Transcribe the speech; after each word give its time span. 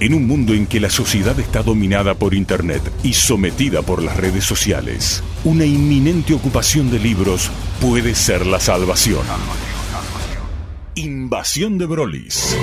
En 0.00 0.14
un 0.14 0.26
mundo 0.26 0.54
en 0.54 0.66
que 0.66 0.80
la 0.80 0.88
sociedad 0.88 1.38
está 1.38 1.62
dominada 1.62 2.14
por 2.14 2.32
Internet 2.32 2.80
y 3.02 3.12
sometida 3.12 3.82
por 3.82 4.02
las 4.02 4.16
redes 4.16 4.44
sociales, 4.44 5.22
una 5.44 5.66
inminente 5.66 6.32
ocupación 6.32 6.90
de 6.90 6.98
libros 6.98 7.50
puede 7.82 8.14
ser 8.14 8.46
la 8.46 8.58
salvación. 8.60 9.20
Invasión 10.94 11.76
de 11.76 11.84
Brolis. 11.84 12.56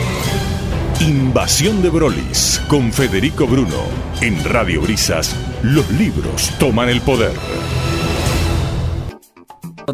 Invasión 1.00 1.84
de 1.84 1.92
Brolis 1.92 2.60
con 2.68 2.92
Federico 2.92 3.46
Bruno. 3.46 3.84
En 4.20 4.44
Radio 4.44 4.82
Brisas, 4.82 5.36
los 5.62 5.88
libros 5.92 6.52
toman 6.58 6.90
el 6.90 7.02
poder. 7.02 7.34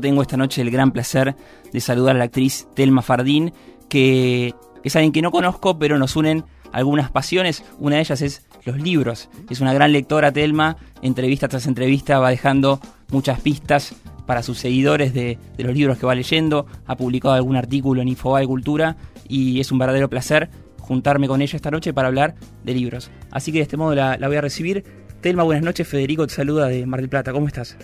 Tengo 0.02 0.22
esta 0.22 0.38
noche 0.38 0.62
el 0.62 0.72
gran 0.72 0.92
placer 0.94 1.36
de 1.74 1.82
saludar 1.82 2.16
a 2.16 2.20
la 2.20 2.24
actriz 2.24 2.70
Telma 2.74 3.02
Fardín, 3.02 3.54
que 3.90 4.54
es 4.82 4.96
alguien 4.96 5.12
que 5.12 5.22
no 5.22 5.32
conozco, 5.32 5.78
pero 5.78 6.00
nos 6.00 6.16
unen 6.16 6.46
algunas 6.74 7.10
pasiones. 7.10 7.64
Una 7.80 7.96
de 7.96 8.02
ellas 8.02 8.22
es 8.22 8.46
los 8.66 8.78
libros. 8.78 9.30
Es 9.50 9.62
una 9.62 9.74
gran 9.74 9.94
lectora, 9.94 10.34
Telma. 10.34 10.76
Entrevista 11.02 11.48
tras 11.48 11.68
entrevista 11.68 12.20
va 12.20 12.30
dejando 12.32 12.82
muchas 13.10 13.40
pistas 13.40 13.96
para 14.26 14.44
sus 14.44 14.58
seguidores 14.58 15.14
de, 15.14 15.38
los 15.58 15.74
libros 15.74 15.98
que 15.98 16.06
va 16.06 16.16
leyendo. 16.16 16.66
Ha 16.86 16.98
publicado 16.98 17.36
algún 17.36 17.56
artículo 17.56 18.02
en 18.02 18.10
Infobae 18.10 18.46
Cultura 18.46 18.98
y 19.28 19.60
es 19.62 19.72
un 19.72 19.78
verdadero 19.78 20.10
placer 20.10 20.50
juntarme 20.80 21.28
con 21.28 21.42
ella 21.42 21.56
esta 21.56 21.72
noche 21.72 21.94
para 21.94 22.10
hablar 22.10 22.36
de 22.64 22.74
libros. 22.74 23.10
Así 23.32 23.52
que 23.52 23.60
de 23.60 23.64
este 23.64 23.78
modo 23.78 23.96
la, 23.96 24.18
voy 24.28 24.36
a 24.36 24.42
recibir. 24.42 24.84
Telma, 25.22 25.44
buenas 25.44 25.64
noches. 25.64 25.88
Federico 25.88 26.28
te 26.28 26.34
saluda 26.34 26.68
de 26.68 26.86
Mar 26.86 27.00
del 27.00 27.10
Plata. 27.10 27.32
¿Cómo 27.32 27.48
estás? 27.48 27.78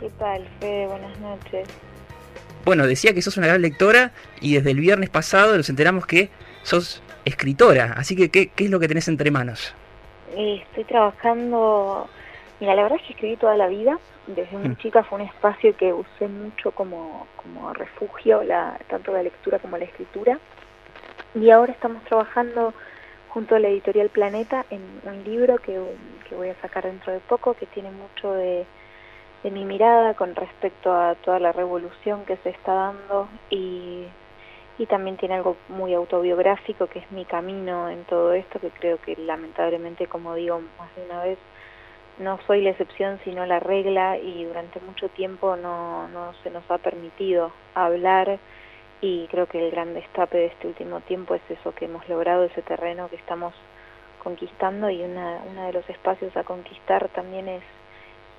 ¿Qué 0.00 0.10
tal, 0.18 0.46
Fede? 0.60 0.86
Buenas 0.86 1.18
noches. 1.20 1.68
Bueno, 2.64 2.86
decía 2.86 3.14
que 3.14 3.22
sos 3.22 3.36
una 3.36 3.46
gran 3.46 3.62
lectora 3.62 4.12
y 4.40 4.54
desde 4.54 4.70
el 4.72 4.80
viernes 4.80 5.10
pasado 5.10 5.56
nos 5.56 5.68
enteramos 5.68 6.06
que 6.06 6.30
sos 6.62 7.02
escritora. 7.26 7.94
Así 7.96 8.16
que, 8.16 8.30
¿qué, 8.30 8.50
es 8.56 8.70
lo 8.70 8.80
que 8.80 8.88
tenés 8.88 9.08
entre 9.08 9.30
manos? 9.30 9.74
estoy 10.34 10.84
trabajando... 10.84 12.08
Mira, 12.58 12.74
la 12.74 12.84
verdad 12.84 12.98
es 12.98 13.06
que 13.06 13.12
escribí 13.12 13.36
toda 13.36 13.56
la 13.56 13.66
vida. 13.68 13.98
Desde 14.26 14.56
muy 14.56 14.70
mm. 14.70 14.76
chica 14.76 15.04
fue 15.04 15.20
un 15.20 15.26
espacio 15.26 15.76
que 15.76 15.92
usé 15.92 16.26
mucho 16.28 16.70
como, 16.70 17.26
como 17.36 17.72
refugio, 17.74 18.42
la, 18.42 18.78
tanto 18.88 19.12
la 19.12 19.22
lectura 19.22 19.58
como 19.58 19.76
la 19.76 19.84
escritura. 19.84 20.38
Y 21.34 21.50
ahora 21.50 21.72
estamos 21.72 22.02
trabajando 22.04 22.72
junto 23.28 23.56
a 23.56 23.60
la 23.60 23.68
editorial 23.68 24.08
Planeta 24.08 24.64
en 24.70 24.80
un 25.04 25.24
libro 25.24 25.58
que, 25.58 25.78
que 26.28 26.34
voy 26.34 26.48
a 26.48 26.60
sacar 26.62 26.84
dentro 26.84 27.12
de 27.12 27.20
poco, 27.20 27.54
que 27.54 27.66
tiene 27.66 27.90
mucho 27.90 28.32
de, 28.32 28.64
de 29.42 29.50
mi 29.50 29.64
mirada 29.64 30.14
con 30.14 30.34
respecto 30.34 30.94
a 30.94 31.14
toda 31.16 31.38
la 31.38 31.52
revolución 31.52 32.24
que 32.24 32.38
se 32.38 32.50
está 32.50 32.72
dando 32.72 33.28
y, 33.50 34.06
y 34.78 34.86
también 34.86 35.16
tiene 35.16 35.36
algo 35.36 35.56
muy 35.68 35.94
autobiográfico 35.94 36.86
que 36.86 36.98
es 36.98 37.10
mi 37.10 37.24
camino 37.24 37.88
en 37.88 38.04
todo 38.04 38.32
esto, 38.32 38.60
que 38.60 38.70
creo 38.70 38.98
que 39.00 39.16
lamentablemente, 39.16 40.06
como 40.06 40.34
digo 40.34 40.60
más 40.78 40.94
de 40.96 41.04
una 41.04 41.22
vez, 41.22 41.38
no 42.18 42.38
soy 42.46 42.62
la 42.62 42.70
excepción 42.70 43.20
sino 43.24 43.44
la 43.44 43.60
regla 43.60 44.18
y 44.18 44.44
durante 44.44 44.80
mucho 44.80 45.08
tiempo 45.10 45.56
no, 45.56 46.08
no 46.08 46.32
se 46.42 46.50
nos 46.50 46.68
ha 46.70 46.78
permitido 46.78 47.52
hablar 47.74 48.38
y 49.00 49.26
creo 49.28 49.46
que 49.46 49.62
el 49.62 49.70
gran 49.70 49.92
destape 49.92 50.38
de 50.38 50.46
este 50.46 50.66
último 50.66 51.00
tiempo 51.00 51.34
es 51.34 51.42
eso 51.50 51.74
que 51.74 51.84
hemos 51.84 52.08
logrado, 52.08 52.44
ese 52.44 52.62
terreno 52.62 53.08
que 53.08 53.16
estamos 53.16 53.54
conquistando 54.22 54.88
y 54.90 55.02
una, 55.02 55.42
uno 55.50 55.66
de 55.66 55.72
los 55.74 55.88
espacios 55.90 56.34
a 56.36 56.44
conquistar 56.44 57.08
también 57.10 57.48
es 57.48 57.62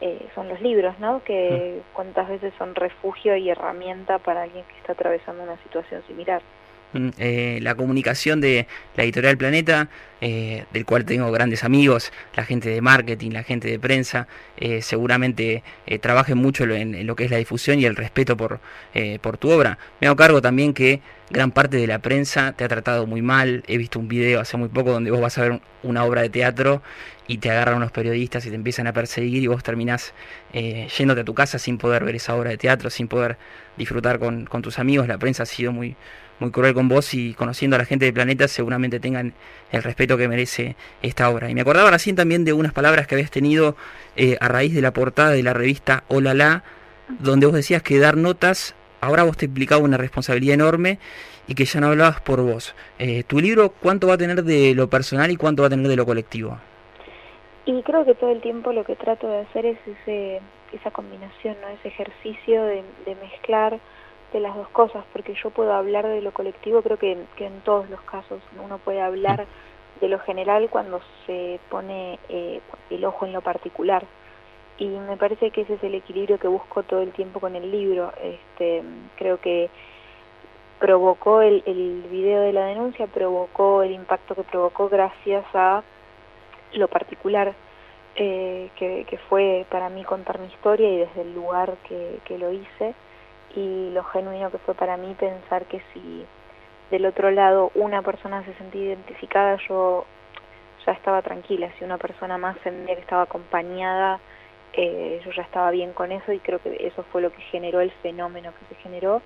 eh, 0.01 0.27
son 0.35 0.47
los 0.47 0.61
libros, 0.61 0.99
¿no? 0.99 1.23
Que 1.23 1.81
cuántas 1.93 2.29
veces 2.29 2.53
son 2.57 2.75
refugio 2.75 3.35
y 3.35 3.49
herramienta 3.49 4.19
para 4.19 4.43
alguien 4.43 4.63
que 4.65 4.77
está 4.77 4.93
atravesando 4.93 5.43
una 5.43 5.57
situación 5.63 6.03
similar. 6.05 6.41
Mm, 6.93 7.09
eh, 7.17 7.59
la 7.61 7.75
comunicación 7.75 8.39
de 8.39 8.65
la 8.95 9.03
editorial 9.03 9.37
Planeta, 9.37 9.89
eh, 10.21 10.63
del 10.71 10.85
cual 10.85 11.03
tengo 11.03 11.29
grandes 11.31 11.65
amigos, 11.65 12.13
la 12.33 12.45
gente 12.45 12.69
de 12.69 12.79
marketing, 12.79 13.31
la 13.31 13.43
gente 13.43 13.67
de 13.67 13.77
prensa, 13.77 14.27
eh, 14.55 14.81
seguramente 14.81 15.63
trabajen 16.01 16.37
mucho 16.37 16.63
en, 16.63 17.05
lo 17.05 17.15
que 17.15 17.25
es 17.25 17.31
la 17.31 17.37
difusión 17.37 17.79
y 17.79 17.85
el 17.85 17.95
respeto 17.95 18.37
por, 18.37 18.59
por 19.21 19.37
tu 19.37 19.49
obra. 19.49 19.77
Me 19.99 20.07
hago 20.07 20.15
cargo 20.15 20.41
también 20.41 20.73
que 20.73 21.01
gran 21.29 21.51
parte 21.51 21.77
de 21.77 21.87
la 21.87 21.99
prensa 21.99 22.53
te 22.53 22.63
ha 22.63 22.67
tratado 22.67 23.05
muy 23.05 23.21
mal. 23.21 23.63
He 23.67 23.77
visto 23.77 23.99
un 23.99 24.07
video 24.07 24.39
hace 24.39 24.57
muy 24.57 24.69
poco 24.69 24.91
donde 24.91 25.11
vos 25.11 25.21
vas 25.21 25.37
a 25.37 25.41
ver 25.41 25.61
una 25.83 26.03
obra 26.05 26.21
de 26.21 26.29
teatro 26.29 26.81
y 27.27 27.37
te 27.39 27.51
agarran 27.51 27.77
unos 27.77 27.91
periodistas 27.91 28.45
y 28.45 28.49
te 28.49 28.55
empiezan 28.55 28.87
a 28.87 28.93
perseguir 28.93 29.43
y 29.43 29.47
vos 29.47 29.63
terminás 29.63 30.13
yéndote 30.53 31.21
a 31.21 31.25
tu 31.25 31.33
casa 31.33 31.59
sin 31.59 31.77
poder 31.77 32.03
ver 32.03 32.15
esa 32.15 32.35
obra 32.35 32.49
de 32.49 32.57
teatro, 32.57 32.89
sin 32.89 33.07
poder 33.07 33.37
disfrutar 33.77 34.19
con, 34.19 34.45
con 34.45 34.61
tus 34.61 34.79
amigos. 34.79 35.07
La 35.07 35.17
prensa 35.17 35.43
ha 35.43 35.45
sido 35.45 35.71
muy 35.71 35.95
muy 36.39 36.51
cruel 36.51 36.73
con 36.73 36.87
vos 36.87 37.13
y 37.13 37.33
conociendo 37.33 37.75
a 37.75 37.79
la 37.79 37.85
gente 37.85 38.05
del 38.05 38.13
planeta 38.13 38.47
seguramente 38.47 38.99
tengan 38.99 39.33
el 39.71 39.83
respeto 39.83 40.17
que 40.17 40.27
merece 40.27 40.75
esta 41.01 41.29
obra. 41.29 41.49
Y 41.49 41.55
me 41.55 41.61
acordaba 41.61 41.91
recién 41.91 42.15
también 42.15 42.45
de 42.45 42.53
unas 42.53 42.73
palabras 42.73 43.07
que 43.07 43.15
habías 43.15 43.31
tenido 43.31 43.75
eh, 44.15 44.37
a 44.39 44.47
raíz 44.47 44.73
de 44.73 44.81
la 44.81 44.91
portada 44.91 45.31
de 45.31 45.43
la 45.43 45.53
revista 45.53 46.03
Hola 46.07 46.33
La, 46.33 46.63
donde 47.19 47.45
vos 47.45 47.55
decías 47.55 47.81
que 47.81 47.99
dar 47.99 48.17
notas, 48.17 48.75
ahora 49.01 49.23
vos 49.23 49.37
te 49.37 49.45
implicaba 49.45 49.81
una 49.81 49.97
responsabilidad 49.97 50.55
enorme 50.55 50.99
y 51.47 51.55
que 51.55 51.65
ya 51.65 51.79
no 51.79 51.87
hablabas 51.87 52.21
por 52.21 52.41
vos. 52.41 52.75
Eh, 52.99 53.23
¿Tu 53.23 53.39
libro 53.39 53.69
cuánto 53.69 54.07
va 54.07 54.15
a 54.15 54.17
tener 54.17 54.43
de 54.43 54.75
lo 54.75 54.89
personal 54.89 55.31
y 55.31 55.37
cuánto 55.37 55.63
va 55.63 55.67
a 55.67 55.69
tener 55.69 55.87
de 55.87 55.95
lo 55.95 56.05
colectivo? 56.05 56.57
Y 57.65 57.81
creo 57.83 58.05
que 58.05 58.15
todo 58.15 58.31
el 58.31 58.41
tiempo 58.41 58.71
lo 58.71 58.83
que 58.83 58.95
trato 58.95 59.27
de 59.27 59.39
hacer 59.39 59.65
es 59.65 59.77
ese, 59.85 60.41
esa 60.71 60.91
combinación, 60.91 61.57
¿no? 61.61 61.67
ese 61.67 61.87
ejercicio 61.89 62.63
de, 62.63 62.83
de 63.05 63.15
mezclar 63.15 63.79
de 64.37 64.43
las 64.43 64.55
dos 64.55 64.69
cosas, 64.69 65.03
porque 65.11 65.33
yo 65.33 65.49
puedo 65.49 65.73
hablar 65.73 66.07
de 66.07 66.21
lo 66.21 66.31
colectivo, 66.31 66.81
creo 66.81 66.97
que, 66.97 67.11
en 67.11 67.61
todos 67.61 67.89
los 67.89 68.01
casos 68.01 68.41
uno 68.63 68.77
puede 68.77 69.01
hablar 69.01 69.45
de 69.99 70.07
lo 70.07 70.19
general 70.19 70.69
cuando 70.69 71.01
se 71.25 71.59
pone 71.69 72.19
eh, 72.29 72.61
el 72.91 73.03
ojo 73.03 73.25
en 73.25 73.33
lo 73.33 73.41
particular. 73.41 74.05
Y 74.77 74.85
me 74.85 75.17
parece 75.17 75.49
que 75.49 75.61
ese 75.61 75.73
es 75.73 75.83
el 75.83 75.95
equilibrio 75.95 76.37
que 76.37 76.47
busco 76.47 76.83
todo 76.83 77.01
el 77.01 77.11
tiempo 77.11 77.39
con 77.39 77.55
el 77.55 77.71
libro. 77.71 78.13
Este, 78.21 78.83
creo 79.15 79.41
que 79.41 79.71
provocó 80.79 81.41
el, 81.41 81.63
video 82.11 82.41
de 82.41 82.53
la 82.53 82.67
denuncia, 82.67 83.07
provocó 83.07 83.81
el 83.81 83.91
impacto 83.91 84.35
que 84.35 84.43
provocó 84.43 84.87
gracias 84.87 85.45
a 85.55 85.81
lo 86.73 86.87
particular 86.87 87.55
eh, 88.15 88.69
que, 88.75 89.19
fue 89.29 89.65
para 89.71 89.89
mí 89.89 90.03
contar 90.03 90.37
mi 90.39 90.45
historia 90.47 90.89
y 90.89 90.97
desde 90.97 91.21
el 91.21 91.33
lugar 91.33 91.75
que 91.83 92.37
lo 92.37 92.51
hice 92.51 92.93
y 93.57 93.89
lo 93.89 94.03
genuino 94.03 94.51
que 94.51 94.59
fue 94.59 94.75
para 94.75 94.97
mí 94.97 95.15
pensar 95.19 95.65
que 95.65 95.81
si 95.91 96.25
del 96.91 97.05
otro 97.07 97.31
lado 97.31 97.71
una 97.73 98.03
persona 98.03 98.43
se 98.45 98.53
sentía 98.53 98.83
identificada, 98.83 99.57
yo 99.67 100.05
ya 100.85 100.91
estaba 100.91 101.23
tranquila, 101.23 101.71
si 101.77 101.83
una 101.83 101.97
persona 101.97 102.37
más 102.37 102.55
sentía 102.63 102.95
que 102.95 103.01
estaba 103.01 103.23
acompañada, 103.23 104.19
eh, 104.73 105.19
yo 105.25 105.31
ya 105.31 105.41
estaba 105.41 105.71
bien 105.71 105.93
con 105.93 106.11
eso 106.11 106.31
y 106.31 106.39
creo 106.39 106.59
que 106.59 106.85
eso 106.85 107.03
fue 107.11 107.21
lo 107.21 107.31
que 107.31 107.41
generó 107.41 107.81
el 107.81 107.89
fenómeno 108.03 108.51
que 108.51 108.75
se 108.75 108.81
generó 108.81 109.23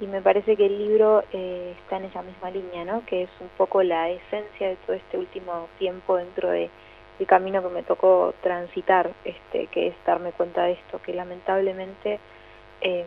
y 0.00 0.06
me 0.06 0.22
parece 0.22 0.56
que 0.56 0.66
el 0.66 0.78
libro 0.78 1.24
eh, 1.32 1.74
está 1.80 1.96
en 1.96 2.04
esa 2.04 2.22
misma 2.22 2.50
línea, 2.50 2.84
¿no? 2.84 3.04
que 3.06 3.24
es 3.24 3.30
un 3.40 3.48
poco 3.56 3.82
la 3.82 4.08
esencia 4.08 4.68
de 4.68 4.76
todo 4.86 4.94
este 4.94 5.18
último 5.18 5.68
tiempo 5.78 6.16
dentro 6.16 6.50
de 6.50 6.70
el 7.18 7.26
camino 7.26 7.62
que 7.62 7.68
me 7.68 7.82
tocó 7.82 8.34
transitar, 8.40 9.10
este, 9.24 9.66
que 9.68 9.88
es 9.88 9.94
darme 10.04 10.32
cuenta 10.32 10.64
de 10.64 10.72
esto, 10.72 11.00
que 11.00 11.14
lamentablemente 11.14 12.18
eh, 12.80 13.04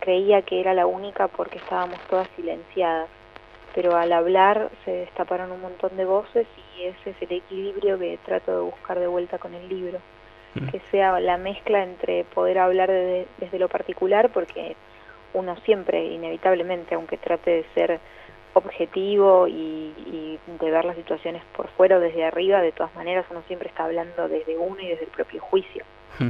creía 0.00 0.42
que 0.42 0.60
era 0.60 0.74
la 0.74 0.86
única 0.86 1.28
porque 1.28 1.58
estábamos 1.58 2.00
todas 2.08 2.28
silenciadas, 2.36 3.08
pero 3.74 3.96
al 3.96 4.12
hablar 4.12 4.70
se 4.84 4.90
destaparon 4.90 5.52
un 5.52 5.60
montón 5.60 5.96
de 5.96 6.04
voces 6.04 6.46
y 6.76 6.84
ese 6.84 7.10
es 7.10 7.16
el 7.20 7.36
equilibrio 7.36 7.98
que 7.98 8.18
trato 8.24 8.52
de 8.52 8.62
buscar 8.62 8.98
de 8.98 9.06
vuelta 9.06 9.38
con 9.38 9.54
el 9.54 9.68
libro, 9.68 9.98
mm. 10.54 10.68
que 10.68 10.80
sea 10.90 11.20
la 11.20 11.36
mezcla 11.36 11.82
entre 11.82 12.24
poder 12.24 12.58
hablar 12.58 12.90
desde 12.90 13.58
lo 13.58 13.68
particular, 13.68 14.30
porque 14.30 14.74
uno 15.32 15.56
siempre, 15.64 16.04
inevitablemente, 16.06 16.94
aunque 16.94 17.16
trate 17.16 17.50
de 17.50 17.64
ser 17.74 18.00
objetivo 18.54 19.46
y, 19.46 20.38
de 20.60 20.70
ver 20.70 20.84
las 20.84 20.96
situaciones 20.96 21.42
por 21.56 21.68
fuera 21.70 21.96
o 21.96 22.00
desde 22.00 22.24
arriba, 22.24 22.60
de 22.60 22.72
todas 22.72 22.94
maneras 22.94 23.24
uno 23.30 23.42
siempre 23.46 23.68
está 23.68 23.84
hablando 23.84 24.28
desde 24.28 24.58
uno 24.58 24.80
y 24.80 24.88
desde 24.88 25.04
el 25.04 25.10
propio 25.10 25.40
juicio. 25.40 25.84
Mm. 26.18 26.28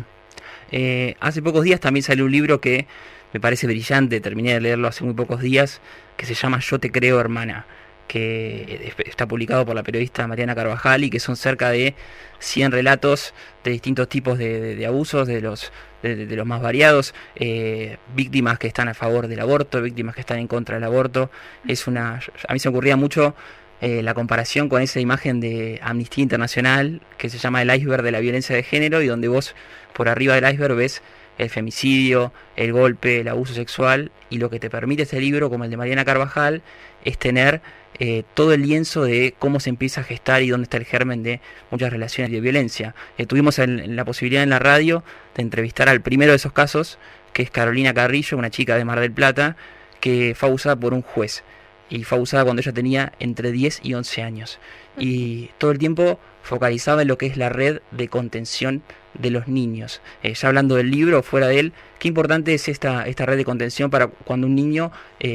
Eh, 0.73 1.17
hace 1.21 1.43
pocos 1.43 1.65
días 1.65 1.81
también 1.81 2.03
salió 2.03 2.25
un 2.27 2.31
libro 2.31 2.61
que 2.61 2.87
me 3.33 3.41
parece 3.41 3.67
brillante, 3.67 4.21
terminé 4.21 4.55
de 4.55 4.61
leerlo 4.61 4.89
hace 4.89 5.05
muy 5.05 5.15
pocos 5.15 5.41
días, 5.41 5.81
que 6.17 6.27
se 6.27 6.35
llama 6.35 6.61
Yo 6.61 6.79
te 6.79 6.91
creo 6.91 7.21
hermana, 7.21 7.67
que 8.11 8.93
está 9.07 9.29
publicado 9.29 9.65
por 9.65 9.77
la 9.77 9.85
periodista 9.85 10.27
Mariana 10.27 10.57
Carvajal 10.57 11.05
y 11.05 11.11
que 11.11 11.21
son 11.21 11.37
cerca 11.37 11.71
de 11.71 11.95
100 12.41 12.73
relatos 12.73 13.35
de 13.63 13.71
distintos 13.71 14.09
tipos 14.09 14.37
de, 14.37 14.85
abusos, 14.85 15.29
de 15.29 15.41
los, 15.41 15.71
de, 16.03 16.27
los 16.27 16.45
más 16.45 16.61
variados, 16.61 17.15
eh, 17.37 17.99
víctimas 18.17 18.59
que 18.59 18.67
están 18.67 18.89
a 18.89 18.95
favor 18.95 19.29
del 19.29 19.39
aborto, 19.39 19.81
víctimas 19.81 20.17
que 20.17 20.23
están 20.23 20.41
en 20.41 20.49
contra 20.49 20.75
del 20.75 20.85
aborto. 20.85 21.31
Es 21.69 21.87
una, 21.87 22.21
a 22.49 22.53
mí 22.53 22.59
se 22.59 22.69
me 22.69 22.73
ocurría 22.73 22.97
mucho 22.97 23.37
eh, 23.81 24.03
la 24.03 24.13
comparación 24.13 24.69
con 24.69 24.83
esa 24.83 24.99
imagen 24.99 25.39
de 25.39 25.79
Amnistía 25.81 26.23
Internacional 26.23 27.01
que 27.17 27.31
se 27.31 27.39
llama 27.39 27.63
el 27.63 27.73
iceberg 27.73 28.03
de 28.03 28.11
la 28.11 28.19
violencia 28.19 28.57
de 28.57 28.65
género 28.65 29.03
y 29.03 29.07
donde 29.07 29.29
vos 29.29 29.55
por 29.95 30.09
arriba 30.09 30.35
del 30.35 30.53
iceberg 30.53 30.75
ves 30.75 31.01
el 31.39 31.51
femicidio, 31.51 32.33
el 32.57 32.73
golpe, 32.73 33.21
el 33.21 33.29
abuso 33.29 33.55
sexual, 33.55 34.11
y 34.29 34.39
lo 34.39 34.51
que 34.51 34.61
te 34.61 34.71
permite 34.71 35.03
este 35.03 35.21
libro, 35.21 35.51
como 35.51 35.65
el 35.65 35.71
de 35.71 35.77
Mariana 35.77 36.05
Carvajal, 36.05 36.63
es 37.05 37.19
tener 37.19 37.63
eh, 37.99 38.23
todo 38.35 38.53
el 38.55 38.63
lienzo 38.63 39.05
de 39.05 39.35
cómo 39.39 39.61
se 39.61 39.69
empieza 39.69 40.01
a 40.01 40.05
gestar 40.05 40.43
y 40.43 40.49
dónde 40.49 40.65
está 40.65 40.77
el 40.77 40.85
germen 40.85 41.23
de 41.23 41.41
muchas 41.71 41.93
relaciones 41.93 42.33
de 42.33 42.41
violencia. 42.41 42.95
Eh, 43.19 43.27
tuvimos 43.27 43.59
la 43.59 44.05
posibilidad 44.05 44.43
en 44.43 44.51
la 44.51 44.59
radio 44.59 45.05
de 45.35 45.43
entrevistar 45.43 45.89
al 45.89 46.01
primero 46.01 46.33
de 46.33 46.37
esos 46.37 46.53
casos, 46.53 46.99
que 47.33 47.43
es 47.43 47.51
Carolina 47.51 47.93
Carrillo, 47.93 48.39
una 48.39 48.51
chica 48.51 48.77
de 48.77 48.85
Mar 48.85 49.01
del 49.01 49.13
Plata, 49.13 49.57
que 50.01 50.35
fue 50.37 50.49
abusada 50.49 50.77
por 50.77 50.95
un 50.95 51.03
juez. 51.03 51.43
Y 51.91 52.05
fue 52.05 52.17
abusada 52.17 52.45
cuando 52.45 52.63
ella 52.63 52.73
tenía 52.73 53.13
entre 53.19 53.53
10 53.53 53.81
y 53.83 53.95
11 53.95 54.23
años. 54.23 54.59
Y 54.97 55.51
todo 55.59 55.71
el 55.71 55.79
tiempo 55.79 56.21
focalizaba 56.43 57.03
en 57.03 57.09
lo 57.09 57.19
que 57.19 57.27
es 57.27 57.37
la 57.37 57.49
red 57.49 57.81
de 57.91 58.09
contención 58.09 58.83
de 59.15 59.31
los 59.31 59.49
niños. 59.49 60.01
Eh, 60.23 60.35
ya 60.35 60.49
hablando 60.49 60.77
del 60.77 60.91
libro, 60.91 61.23
fuera 61.23 61.49
de 61.49 61.61
él, 61.61 61.73
qué 61.99 62.09
importante 62.09 62.55
es 62.55 62.69
esta, 62.69 63.07
esta 63.07 63.27
red 63.27 63.37
de 63.37 63.45
contención 63.45 63.91
para 63.91 64.09
cuando 64.09 64.47
un 64.47 64.55
niño 64.55 64.91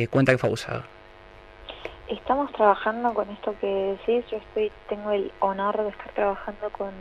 cuenta 0.10 0.32
que 0.32 0.38
fue 0.38 0.48
abusado. 0.48 0.84
Estamos 2.08 2.52
trabajando 2.54 3.14
con 3.14 3.30
esto 3.32 3.56
que 3.60 3.68
decís. 3.68 4.26
Yo 4.30 4.38
estoy, 4.38 4.72
tengo 4.88 5.12
el 5.12 5.32
honor 5.40 5.82
de 5.82 5.90
estar 5.90 6.12
trabajando 6.12 6.70
con 6.72 6.92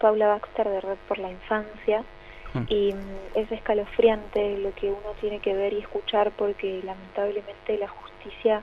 Paula 0.00 0.26
Baxter 0.28 0.68
de 0.68 0.80
Red 0.80 0.96
por 1.06 1.18
la 1.18 1.30
Infancia 1.30 2.02
mm. 2.52 2.62
y 2.68 2.92
mm, 2.92 3.38
es 3.38 3.52
escalofriante 3.52 4.58
lo 4.58 4.74
que 4.74 4.88
uno 4.88 5.14
tiene 5.20 5.38
que 5.38 5.54
ver 5.54 5.72
y 5.72 5.78
escuchar 5.78 6.32
porque 6.32 6.82
lamentablemente 6.84 7.78
la 7.78 7.86
justicia 7.86 8.62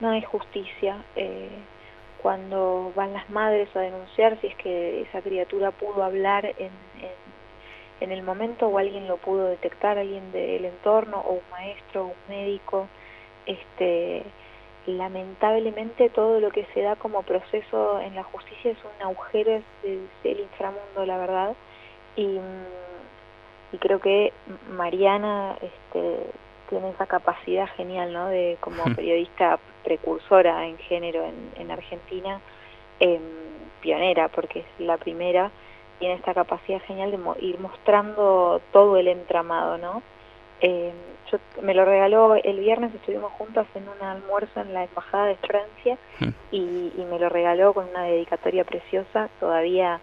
no 0.00 0.12
es 0.12 0.26
justicia. 0.26 0.98
Eh, 1.16 1.48
cuando 2.22 2.92
van 2.94 3.12
las 3.12 3.28
madres 3.30 3.68
a 3.76 3.80
denunciar 3.80 4.40
si 4.40 4.48
es 4.48 4.56
que 4.56 5.02
esa 5.02 5.22
criatura 5.22 5.70
pudo 5.70 6.02
hablar 6.02 6.46
en, 6.46 6.70
en 8.00 8.12
el 8.12 8.22
momento 8.22 8.66
o 8.66 8.78
alguien 8.78 9.08
lo 9.08 9.16
pudo 9.16 9.46
detectar, 9.46 9.98
alguien 9.98 10.32
del 10.32 10.64
entorno 10.64 11.18
o 11.20 11.34
un 11.34 11.50
maestro 11.50 12.02
o 12.02 12.06
un 12.06 12.14
médico, 12.28 12.88
este 13.46 14.22
lamentablemente 14.86 16.10
todo 16.10 16.38
lo 16.38 16.50
que 16.50 16.64
se 16.72 16.82
da 16.82 16.94
como 16.96 17.22
proceso 17.22 18.00
en 18.00 18.14
la 18.14 18.22
justicia 18.22 18.70
es 18.70 18.78
un 18.84 19.06
agujero 19.06 19.60
del 19.82 20.40
inframundo, 20.40 21.04
la 21.04 21.18
verdad. 21.18 21.56
Y, 22.14 22.38
y, 23.72 23.78
creo 23.78 24.00
que 24.00 24.32
Mariana 24.70 25.56
este, 25.60 26.18
tiene 26.68 26.90
esa 26.90 27.06
capacidad 27.06 27.68
genial, 27.76 28.12
¿no? 28.12 28.28
De 28.28 28.56
como 28.60 28.84
hmm. 28.84 28.94
periodista 28.94 29.58
precursora 29.84 30.66
en 30.66 30.78
género 30.78 31.24
en, 31.24 31.52
en 31.56 31.70
Argentina, 31.70 32.40
eh, 33.00 33.20
pionera, 33.80 34.28
porque 34.28 34.60
es 34.60 34.66
la 34.78 34.96
primera, 34.96 35.50
tiene 35.98 36.14
esta 36.14 36.34
capacidad 36.34 36.80
genial 36.82 37.10
de 37.10 37.46
ir 37.46 37.58
mostrando 37.60 38.60
todo 38.72 38.96
el 38.96 39.08
entramado, 39.08 39.78
¿no? 39.78 40.02
Eh, 40.60 40.92
yo, 41.30 41.38
me 41.62 41.74
lo 41.74 41.84
regaló 41.84 42.34
el 42.36 42.60
viernes, 42.60 42.94
estuvimos 42.94 43.32
juntos 43.32 43.66
en 43.74 43.88
un 43.88 44.00
almuerzo 44.00 44.60
en 44.60 44.72
la 44.72 44.84
Embajada 44.84 45.26
de 45.26 45.36
Francia 45.36 45.98
hmm. 46.20 46.28
y, 46.50 46.92
me 47.10 47.18
lo 47.18 47.28
regaló 47.28 47.72
con 47.72 47.88
una 47.88 48.04
dedicatoria 48.04 48.64
preciosa. 48.64 49.28
Todavía 49.40 50.00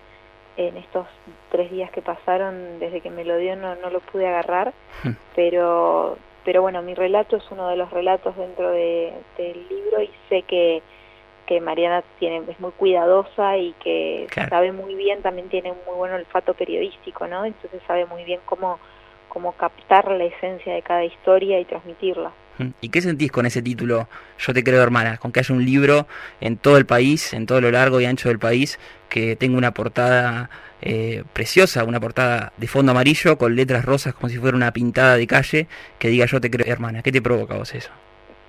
en 0.57 0.77
estos 0.77 1.07
tres 1.49 1.71
días 1.71 1.91
que 1.91 2.01
pasaron 2.01 2.79
desde 2.79 3.01
que 3.01 3.09
me 3.09 3.25
lo 3.25 3.37
dio 3.37 3.55
no, 3.55 3.75
no 3.75 3.89
lo 3.89 3.99
pude 3.99 4.27
agarrar, 4.27 4.73
hmm. 5.03 5.11
pero, 5.35 6.17
pero 6.45 6.61
bueno, 6.61 6.81
mi 6.81 6.93
relato 6.93 7.37
es 7.37 7.43
uno 7.51 7.67
de 7.69 7.77
los 7.77 7.89
relatos 7.91 8.35
dentro 8.35 8.71
de, 8.71 9.13
del 9.37 9.67
libro 9.69 10.01
y 10.01 10.09
sé 10.29 10.43
que, 10.43 10.81
que 11.45 11.61
Mariana 11.61 12.03
tiene, 12.19 12.41
es 12.49 12.59
muy 12.59 12.71
cuidadosa 12.71 13.57
y 13.57 13.73
que 13.83 14.27
sabe 14.49 14.71
muy 14.71 14.95
bien, 14.95 15.21
también 15.21 15.49
tiene 15.49 15.71
un 15.71 15.77
muy 15.85 15.95
buen 15.95 16.13
olfato 16.13 16.53
periodístico, 16.53 17.27
¿no? 17.27 17.45
Entonces 17.45 17.81
sabe 17.87 18.05
muy 18.05 18.23
bien 18.23 18.39
cómo 18.45 18.79
como 19.33 19.53
captar 19.53 20.11
la 20.11 20.25
esencia 20.25 20.75
de 20.75 20.83
cada 20.83 21.03
historia 21.03 21.59
y 21.59 21.65
transmitirla. 21.65 22.31
¿Y 22.81 22.89
qué 22.89 23.01
sentís 23.01 23.31
con 23.31 23.45
ese 23.45 23.61
título, 23.61 24.07
Yo 24.37 24.53
te 24.53 24.63
creo 24.63 24.81
hermana? 24.81 25.17
Con 25.17 25.31
que 25.31 25.39
haya 25.39 25.55
un 25.55 25.65
libro 25.65 26.07
en 26.39 26.57
todo 26.57 26.77
el 26.77 26.85
país, 26.85 27.33
en 27.33 27.45
todo 27.45 27.61
lo 27.61 27.71
largo 27.71 27.99
y 27.99 28.05
ancho 28.05 28.29
del 28.29 28.39
país, 28.39 28.79
que 29.09 29.35
tenga 29.35 29.57
una 29.57 29.73
portada 29.73 30.49
eh, 30.81 31.23
preciosa, 31.33 31.83
una 31.83 31.99
portada 31.99 32.53
de 32.57 32.67
fondo 32.67 32.91
amarillo 32.91 33.37
con 33.37 33.55
letras 33.55 33.85
rosas 33.85 34.13
como 34.13 34.29
si 34.29 34.37
fuera 34.37 34.55
una 34.55 34.71
pintada 34.71 35.17
de 35.17 35.25
calle, 35.25 35.67
que 35.97 36.09
diga 36.09 36.25
Yo 36.25 36.39
te 36.39 36.51
creo 36.51 36.71
hermana. 36.71 37.01
¿Qué 37.01 37.11
te 37.11 37.21
provoca 37.21 37.55
vos 37.55 37.73
eso? 37.73 37.91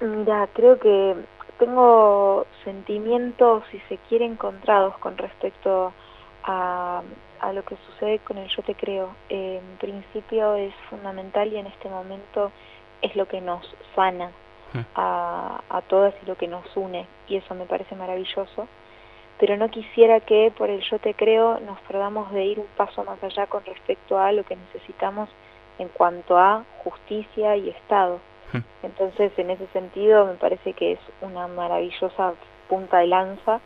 Mira, 0.01 0.49
creo 0.53 0.79
que 0.79 1.15
tengo 1.59 2.47
sentimientos, 2.65 3.65
si 3.71 3.79
se 3.89 3.99
quiere, 4.09 4.27
encontrados 4.27 4.99
con 4.99 5.17
respecto 5.17 5.95
a, 6.43 7.03
a 7.41 7.53
lo 7.53 7.65
que 7.65 7.77
sucede 7.87 8.19
con 8.19 8.39
el 8.39 8.49
yo 8.49 8.63
te 8.63 8.75
creo. 8.75 9.15
en 9.29 9.63
principio 9.79 10.57
es 10.57 10.75
fundamental 10.91 11.53
y 11.53 11.57
en 11.57 11.67
este 11.67 11.89
momento 11.89 12.53
es 13.05 13.15
lo 13.17 13.27
que 13.27 13.41
nos 13.41 13.63
sana 13.95 14.31
mm. 14.73 14.81
a, 14.95 15.61
a 15.69 15.83
todas 15.83 16.15
y 16.23 16.27
lo 16.27 16.37
que 16.37 16.49
nos 16.49 16.65
une 16.77 17.07
y 17.29 17.37
eso 17.37 17.55
me 17.55 17.67
parece 17.67 17.95
maravilloso. 17.95 18.67
Pero 19.39 19.57
no 19.57 19.69
quisiera 19.69 20.21
que 20.21 20.53
por 20.57 20.71
el 20.71 20.81
yo 20.83 20.99
te 20.99 21.15
creo 21.15 21.61
nos 21.61 21.79
perdamos 21.81 22.33
de 22.33 22.45
ir 22.45 22.59
un 22.61 22.69
paso 22.77 23.05
más 23.05 23.23
allá 23.23 23.47
con 23.47 23.65
respecto 23.65 24.19
a 24.19 24.33
lo 24.33 24.45
que 24.45 24.57
necesitamos 24.57 25.29
en 25.79 25.89
cuanto 25.89 26.39
a 26.39 26.65
justicia 26.83 27.57
y 27.57 27.69
Estado. 27.69 28.21
Mm. 28.53 28.59
Entonces, 28.85 29.33
en 29.37 29.51
ese 29.51 29.67
sentido, 29.69 30.27
me 30.27 30.35
parece 30.35 30.73
que 30.73 30.93
es 30.93 31.01
una 31.21 31.47
maravillosa 31.49 32.35
punta 32.69 32.99
de 32.99 33.09
lanza 33.09 33.61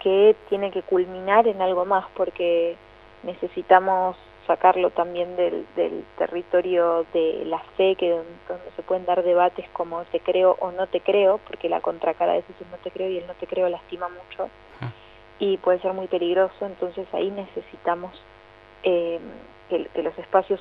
que 0.00 0.34
tiene 0.48 0.70
que 0.70 0.82
culminar 0.82 1.46
en 1.46 1.60
algo 1.60 1.84
más, 1.84 2.06
porque 2.16 2.76
necesitamos 3.22 4.16
sacarlo 4.50 4.90
también 4.90 5.36
del, 5.36 5.64
del 5.76 6.04
territorio 6.18 7.06
de 7.14 7.44
la 7.46 7.60
fe, 7.76 7.94
que 7.94 8.10
donde 8.10 8.70
se 8.74 8.82
pueden 8.82 9.06
dar 9.06 9.22
debates 9.22 9.64
como 9.72 10.02
te 10.06 10.18
creo 10.18 10.56
o 10.58 10.72
no 10.72 10.88
te 10.88 11.00
creo, 11.00 11.38
porque 11.46 11.68
la 11.68 11.80
contracara 11.80 12.32
de 12.32 12.40
eso 12.40 12.48
es 12.60 12.66
no 12.68 12.76
te 12.78 12.90
creo 12.90 13.08
y 13.08 13.18
el 13.18 13.26
no 13.28 13.34
te 13.34 13.46
creo 13.46 13.68
lastima 13.68 14.08
mucho 14.08 14.50
ah. 14.80 14.90
y 15.38 15.56
puede 15.58 15.80
ser 15.80 15.92
muy 15.92 16.08
peligroso, 16.08 16.66
entonces 16.66 17.06
ahí 17.12 17.30
necesitamos 17.30 18.10
eh, 18.82 19.20
que, 19.68 20.02
los 20.02 20.18
espacios 20.18 20.60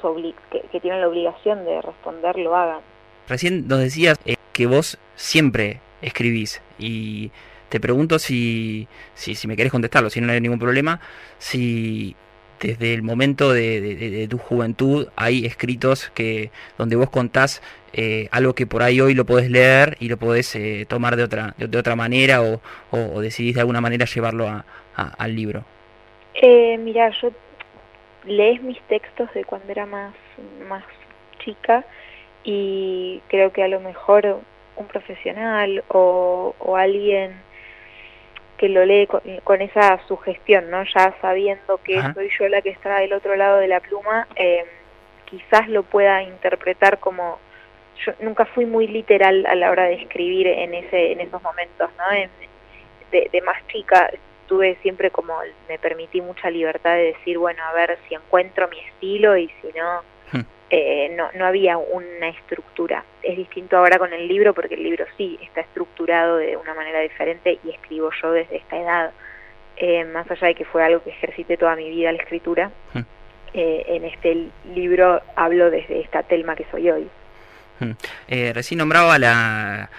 que, 0.51 0.61
que, 0.71 0.79
tienen 0.79 1.01
la 1.01 1.07
obligación 1.07 1.65
de 1.65 1.81
responder 1.81 2.37
lo 2.37 2.55
hagan. 2.55 2.81
Recién 3.27 3.67
nos 3.67 3.79
decías 3.79 4.19
eh, 4.25 4.35
que 4.53 4.67
vos 4.67 4.99
siempre 5.15 5.81
escribís 6.03 6.61
y 6.77 7.31
te 7.69 7.79
pregunto 7.79 8.19
si, 8.19 8.87
si, 9.15 9.33
si 9.33 9.47
me 9.47 9.55
querés 9.55 9.71
contestarlo, 9.71 10.11
si 10.11 10.21
no 10.21 10.31
hay 10.31 10.41
ningún 10.41 10.59
problema, 10.59 10.99
si 11.39 12.15
desde 12.59 12.93
el 12.93 13.01
momento 13.01 13.53
de, 13.53 14.27
tu 14.29 14.37
juventud 14.37 15.07
hay 15.15 15.45
escritos 15.45 16.09
que 16.09 16.51
donde 16.77 16.95
vos 16.95 17.09
contás 17.09 17.61
eh, 17.93 18.27
algo 18.31 18.53
que 18.53 18.67
por 18.67 18.83
ahí 18.83 19.01
hoy 19.01 19.13
lo 19.13 19.25
podés 19.25 19.49
leer 19.49 19.97
y 19.99 20.09
lo 20.09 20.17
podés 20.17 20.55
eh, 20.55 20.85
tomar 20.87 21.15
de 21.15 21.23
otra 21.23 21.55
de, 21.57 21.77
otra 21.77 21.95
manera 21.95 22.41
o, 22.41 23.21
decidís 23.21 23.55
de 23.55 23.61
alguna 23.61 23.81
manera 23.81 24.05
llevarlo 24.05 24.47
a, 24.47 24.65
al 24.95 25.35
libro. 25.35 25.63
Eh, 26.35 26.77
mira, 26.77 27.09
yo 27.21 27.31
lees 28.25 28.61
mis 28.61 28.79
textos 28.83 29.33
de 29.33 29.45
cuando 29.45 29.71
era 29.71 29.85
más, 29.85 30.13
más 30.67 30.83
chica 31.43 31.85
y 32.43 33.21
creo 33.29 33.51
que 33.53 33.63
a 33.63 33.67
lo 33.67 33.79
mejor 33.79 34.41
un 34.75 34.87
profesional 34.87 35.83
o 35.89 36.53
alguien 36.77 37.48
que 38.59 38.67
lo 38.67 38.85
lee 38.85 39.07
con, 39.07 39.61
esa 39.61 40.05
sugestión, 40.05 40.69
¿no? 40.69 40.83
Ya 40.83 41.15
sabiendo 41.21 41.77
que 41.77 42.01
soy 42.13 42.29
yo 42.37 42.49
la 42.49 42.61
que 42.61 42.71
está 42.71 42.99
del 42.99 43.13
otro 43.13 43.37
lado 43.37 43.57
de 43.57 43.69
la 43.69 43.79
pluma, 43.79 44.27
eh, 44.35 44.65
quizás 45.23 45.69
lo 45.69 45.83
pueda 45.83 46.21
interpretar 46.23 46.99
como 46.99 47.39
yo 48.05 48.11
nunca 48.19 48.45
fui 48.45 48.65
muy 48.65 48.87
literal 48.87 49.45
a 49.45 49.55
la 49.55 49.71
hora 49.71 49.85
de 49.85 49.95
escribir 49.95 50.47
en 50.47 50.73
ese 50.73 51.13
en 51.13 51.21
esos 51.21 51.41
momentos, 51.41 51.89
¿no? 51.97 52.29
de, 53.11 53.29
de, 53.31 53.41
más 53.41 53.65
chica 53.67 54.11
tuve 54.47 54.77
siempre 54.81 55.09
como 55.09 55.35
me 55.69 55.79
permití 55.79 56.19
mucha 56.19 56.49
libertad 56.49 56.95
de 56.95 57.13
decir, 57.13 57.37
bueno, 57.37 57.63
a 57.63 57.71
ver 57.73 57.97
si 58.07 58.15
encuentro 58.15 58.67
mi 58.67 58.79
estilo 58.79 59.37
y 59.37 59.47
si 59.61 59.67
no 59.77 60.01
eh, 60.69 61.13
no, 61.15 61.29
no 61.33 61.45
había 61.45 61.77
una 61.77 62.29
estructura. 62.29 63.03
Es 63.23 63.37
distinto 63.37 63.77
ahora 63.77 63.97
con 63.97 64.13
el 64.13 64.27
libro 64.27 64.53
porque 64.53 64.75
el 64.75 64.83
libro 64.83 65.05
sí 65.17 65.39
está 65.41 65.61
estructurado 65.61 66.37
de 66.37 66.57
una 66.57 66.73
manera 66.73 66.99
diferente 66.99 67.59
y 67.63 67.71
escribo 67.71 68.11
yo 68.21 68.31
desde 68.31 68.57
esta 68.57 68.77
edad. 68.77 69.11
Eh, 69.77 70.03
más 70.05 70.29
allá 70.29 70.47
de 70.47 70.55
que 70.55 70.65
fue 70.65 70.83
algo 70.83 71.01
que 71.03 71.09
ejercité 71.09 71.57
toda 71.57 71.75
mi 71.75 71.89
vida 71.89 72.11
la 72.11 72.21
escritura, 72.21 72.71
hmm. 72.93 72.99
eh, 73.53 73.85
en 73.87 74.05
este 74.05 74.47
libro 74.75 75.21
hablo 75.35 75.71
desde 75.71 76.01
esta 76.01 76.23
Telma 76.23 76.55
que 76.55 76.65
soy 76.69 76.89
hoy. 76.91 77.07
Hmm. 77.79 77.93
recién 78.53 78.77
nombraba 78.77 79.17
la, 79.17 79.89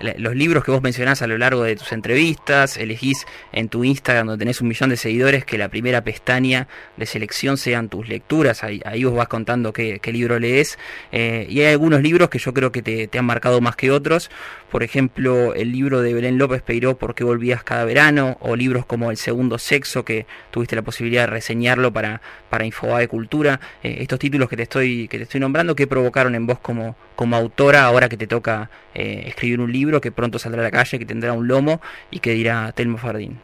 los 0.00 0.34
libros 0.34 0.64
que 0.64 0.70
vos 0.70 0.82
mencionás 0.82 1.22
a 1.22 1.26
lo 1.26 1.36
largo 1.38 1.62
de 1.62 1.76
tus 1.76 1.92
entrevistas, 1.92 2.76
elegís 2.76 3.26
en 3.52 3.68
tu 3.68 3.84
Instagram 3.84 4.26
donde 4.26 4.44
tenés 4.44 4.60
un 4.60 4.68
millón 4.68 4.90
de 4.90 4.96
seguidores 4.96 5.44
que 5.44 5.58
la 5.58 5.68
primera 5.68 6.02
pestaña 6.02 6.68
de 6.96 7.06
selección 7.06 7.56
sean 7.56 7.88
tus 7.88 8.08
lecturas, 8.08 8.64
ahí, 8.64 8.80
ahí 8.84 9.04
vos 9.04 9.14
vas 9.14 9.28
contando 9.28 9.72
qué, 9.72 10.00
libro 10.10 10.38
lees, 10.38 10.78
eh, 11.12 11.46
y 11.48 11.60
hay 11.60 11.72
algunos 11.72 12.02
libros 12.02 12.30
que 12.30 12.38
yo 12.38 12.52
creo 12.52 12.72
que 12.72 12.82
te, 12.82 13.06
te, 13.06 13.18
han 13.18 13.24
marcado 13.24 13.60
más 13.60 13.76
que 13.76 13.90
otros, 13.90 14.30
por 14.70 14.82
ejemplo 14.82 15.54
el 15.54 15.72
libro 15.72 16.02
de 16.02 16.14
Belén 16.14 16.38
López 16.38 16.62
Peiró, 16.62 16.96
¿Por 16.96 17.14
qué 17.14 17.24
volvías 17.24 17.62
cada 17.62 17.84
verano? 17.84 18.36
o 18.40 18.56
libros 18.56 18.86
como 18.86 19.10
El 19.10 19.16
segundo 19.16 19.58
sexo, 19.58 20.04
que 20.04 20.26
tuviste 20.50 20.76
la 20.76 20.82
posibilidad 20.82 21.22
de 21.22 21.26
reseñarlo 21.28 21.92
para, 21.92 22.20
para 22.48 22.64
Infobae 22.64 23.08
Cultura, 23.08 23.60
eh, 23.82 23.98
estos 24.00 24.18
títulos 24.18 24.48
que 24.48 24.56
te 24.56 24.62
estoy, 24.64 25.08
que 25.08 25.18
te 25.18 25.24
estoy 25.24 25.40
nombrando, 25.40 25.74
¿qué 25.76 25.86
provocaron 25.86 26.34
en 26.34 26.46
vos 26.46 26.58
como, 26.58 26.96
como 27.16 27.36
autora 27.36 27.84
ahora 27.84 28.08
que 28.08 28.16
te 28.16 28.26
toca 28.26 28.70
eh, 28.94 29.24
escribir 29.26 29.60
un 29.60 29.72
libro 29.72 29.89
que 29.98 30.12
pronto 30.12 30.38
saldrá 30.38 30.60
a 30.60 30.64
la 30.64 30.70
calle, 30.70 30.98
que 30.98 31.06
tendrá 31.06 31.32
un 31.32 31.48
lomo 31.48 31.80
y 32.10 32.20
que 32.20 32.32
dirá 32.32 32.70
Telmo 32.72 32.98
Fardín? 32.98 33.40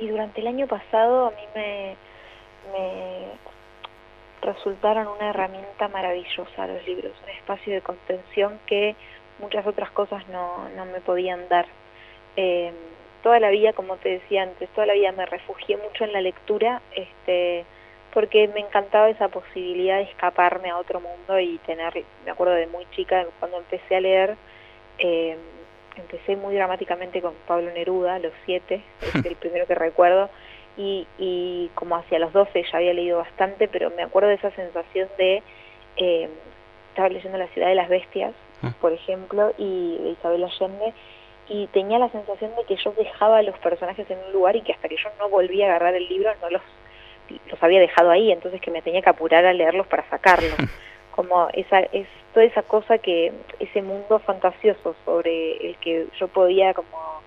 Y 0.00 0.08
durante 0.08 0.40
el 0.40 0.46
año 0.46 0.66
pasado 0.66 1.26
a 1.26 1.30
mí 1.32 1.42
me, 1.54 1.96
me 2.72 3.26
resultaron 4.42 5.08
una 5.08 5.30
herramienta 5.30 5.88
maravillosa 5.88 6.66
los 6.66 6.86
libros, 6.86 7.12
un 7.24 7.30
espacio 7.30 7.74
de 7.74 7.80
contención 7.80 8.58
que 8.66 8.94
muchas 9.38 9.66
otras 9.66 9.90
cosas 9.90 10.26
no, 10.28 10.68
no 10.76 10.84
me 10.86 11.00
podían 11.00 11.48
dar. 11.48 11.66
Eh, 12.36 12.72
toda 13.22 13.40
la 13.40 13.50
vida, 13.50 13.72
como 13.72 13.96
te 13.96 14.10
decía 14.10 14.44
antes, 14.44 14.68
toda 14.70 14.86
la 14.86 14.94
vida 14.94 15.12
me 15.12 15.26
refugié 15.26 15.76
mucho 15.76 16.04
en 16.04 16.12
la 16.12 16.20
lectura, 16.20 16.80
este, 16.94 17.64
porque 18.12 18.48
me 18.48 18.60
encantaba 18.60 19.08
esa 19.10 19.28
posibilidad 19.28 19.96
de 19.96 20.04
escaparme 20.04 20.70
a 20.70 20.78
otro 20.78 21.00
mundo 21.00 21.38
y 21.40 21.58
tener, 21.66 22.04
me 22.24 22.30
acuerdo 22.30 22.54
de 22.54 22.66
muy 22.66 22.86
chica, 22.94 23.26
cuando 23.40 23.58
empecé 23.58 23.96
a 23.96 24.00
leer, 24.00 24.36
eh, 24.98 25.36
empecé 25.96 26.36
muy 26.36 26.54
dramáticamente 26.54 27.20
con 27.20 27.34
Pablo 27.46 27.70
Neruda, 27.72 28.18
los 28.18 28.32
siete, 28.44 28.82
es 29.02 29.24
el 29.24 29.36
primero 29.40 29.66
que 29.66 29.74
recuerdo, 29.74 30.30
y, 30.76 31.06
y 31.18 31.70
como 31.74 31.96
hacia 31.96 32.18
los 32.18 32.32
doce 32.32 32.64
ya 32.70 32.78
había 32.78 32.92
leído 32.92 33.18
bastante, 33.18 33.68
pero 33.68 33.90
me 33.90 34.02
acuerdo 34.02 34.28
de 34.28 34.34
esa 34.34 34.50
sensación 34.52 35.08
de, 35.18 35.42
eh, 35.96 36.28
estaba 36.90 37.08
leyendo 37.08 37.38
La 37.38 37.48
ciudad 37.48 37.68
de 37.68 37.74
las 37.74 37.88
bestias, 37.88 38.34
ah. 38.62 38.72
por 38.80 38.92
ejemplo, 38.92 39.52
y 39.58 39.98
de 39.98 40.10
Isabel 40.10 40.44
Allende, 40.44 40.92
y 41.48 41.66
tenía 41.68 41.98
la 41.98 42.10
sensación 42.10 42.54
de 42.56 42.64
que 42.64 42.76
yo 42.76 42.92
dejaba 42.92 43.38
a 43.38 43.42
los 43.42 43.56
personajes 43.58 44.10
en 44.10 44.18
un 44.26 44.32
lugar 44.32 44.56
y 44.56 44.62
que 44.62 44.72
hasta 44.72 44.88
que 44.88 44.96
yo 44.96 45.08
no 45.18 45.28
volvía 45.28 45.66
a 45.66 45.68
agarrar 45.70 45.94
el 45.94 46.08
libro 46.08 46.30
no 46.42 46.50
los, 46.50 46.62
los 47.50 47.62
había 47.62 47.80
dejado 47.80 48.10
ahí, 48.10 48.32
entonces 48.32 48.60
que 48.60 48.70
me 48.70 48.82
tenía 48.82 49.02
que 49.02 49.10
apurar 49.10 49.46
a 49.46 49.52
leerlos 49.52 49.86
para 49.86 50.08
sacarlos. 50.10 50.56
Como 51.16 51.48
esa, 51.54 51.80
es 51.80 52.06
toda 52.32 52.44
esa 52.44 52.62
cosa 52.62 52.98
que, 52.98 53.32
ese 53.58 53.82
mundo 53.82 54.18
fantasioso 54.20 54.94
sobre 55.04 55.56
el 55.68 55.76
que 55.78 56.06
yo 56.20 56.28
podía 56.28 56.74
como 56.74 57.22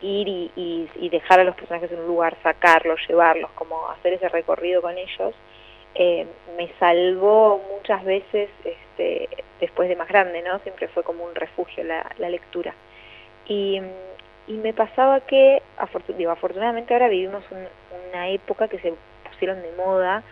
ir 0.00 0.28
y, 0.28 0.88
y, 0.96 1.08
dejar 1.10 1.40
a 1.40 1.44
los 1.44 1.54
personajes 1.54 1.92
en 1.92 2.00
un 2.00 2.06
lugar, 2.06 2.36
sacarlos, 2.42 2.98
llevarlos, 3.06 3.50
como 3.52 3.88
hacer 3.90 4.14
ese 4.14 4.28
recorrido 4.28 4.80
con 4.80 4.96
ellos, 4.96 5.34
eh, 5.94 6.26
me 6.56 6.70
salvó 6.78 7.60
muchas 7.74 8.04
veces 8.04 8.48
este, 8.64 9.28
después 9.60 9.88
de 9.88 9.96
más 9.96 10.08
grande, 10.08 10.42
¿no? 10.42 10.58
Siempre 10.60 10.88
fue 10.88 11.02
como 11.02 11.24
un 11.24 11.34
refugio 11.34 11.84
la, 11.84 12.10
la 12.18 12.30
lectura. 12.30 12.74
Y, 13.46 13.80
y 14.46 14.52
me 14.54 14.72
pasaba 14.72 15.20
que, 15.20 15.62
digo, 16.16 16.30
afortunadamente 16.30 16.94
ahora 16.94 17.08
vivimos 17.08 17.44
una 18.10 18.28
época 18.28 18.68
que 18.68 18.78
se 18.78 18.94
pusieron 19.28 19.60
de 19.62 19.72
moda 19.72 20.22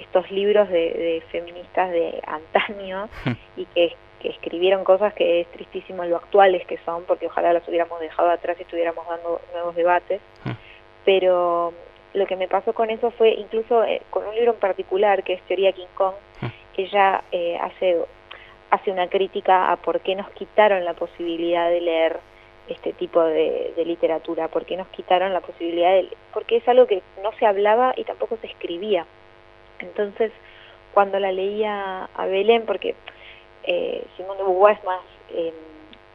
estos 0.00 0.30
libros 0.30 0.68
de, 0.68 1.22
feministas 1.30 1.90
de 1.90 2.22
antaño 2.26 3.08
hmm. 3.24 3.32
y 3.56 3.64
que, 3.66 3.96
que, 4.20 4.28
escribieron 4.28 4.84
cosas 4.84 5.14
que 5.14 5.40
es 5.40 5.50
tristísimo 5.52 6.04
lo 6.04 6.16
actuales 6.16 6.66
que 6.66 6.78
son, 6.84 7.04
porque 7.04 7.26
ojalá 7.26 7.52
las 7.52 7.66
hubiéramos 7.68 8.00
dejado 8.00 8.30
atrás 8.30 8.56
y 8.58 8.62
estuviéramos 8.62 9.06
dando 9.08 9.40
nuevos 9.52 9.74
debates. 9.74 10.20
Hmm. 10.44 10.52
Pero 11.04 11.72
lo 12.14 12.26
que 12.26 12.36
me 12.36 12.48
pasó 12.48 12.72
con 12.72 12.90
eso 12.90 13.10
fue 13.10 13.30
incluso 13.34 13.84
eh, 13.84 14.02
con 14.10 14.26
un 14.26 14.34
libro 14.34 14.52
en 14.52 14.58
particular 14.58 15.22
que 15.22 15.34
es 15.34 15.42
Teoría 15.42 15.72
King 15.72 15.86
Kong, 15.94 16.14
hmm. 16.40 16.46
ella 16.76 17.22
eh, 17.32 17.58
hace, 17.60 17.96
hace 18.70 18.90
una 18.90 19.08
crítica 19.08 19.70
a 19.70 19.76
por 19.76 20.00
qué 20.00 20.14
nos 20.14 20.30
quitaron 20.30 20.84
la 20.84 20.94
posibilidad 20.94 21.68
de 21.68 21.80
leer 21.80 22.20
este 22.68 22.92
tipo 22.92 23.22
de, 23.22 23.72
literatura, 23.84 24.48
porque 24.48 24.76
nos 24.76 24.88
quitaron 24.88 25.32
la 25.32 25.40
posibilidad 25.40 25.90
de... 25.92 26.08
porque 26.32 26.56
es 26.56 26.68
algo 26.68 26.86
que 26.86 27.02
no 27.22 27.32
se 27.38 27.46
hablaba 27.46 27.94
y 27.96 28.04
tampoco 28.04 28.36
se 28.40 28.48
escribía. 28.48 29.06
Entonces, 29.80 30.32
cuando 30.94 31.18
la 31.18 31.32
leía 31.32 32.08
a 32.14 32.26
Belén, 32.26 32.64
porque 32.66 32.94
eh, 33.64 34.04
Simón 34.16 34.38
de 34.38 34.44
Beauvoir 34.44 34.76
es 34.78 34.84
más 34.84 35.00
eh, 35.30 35.52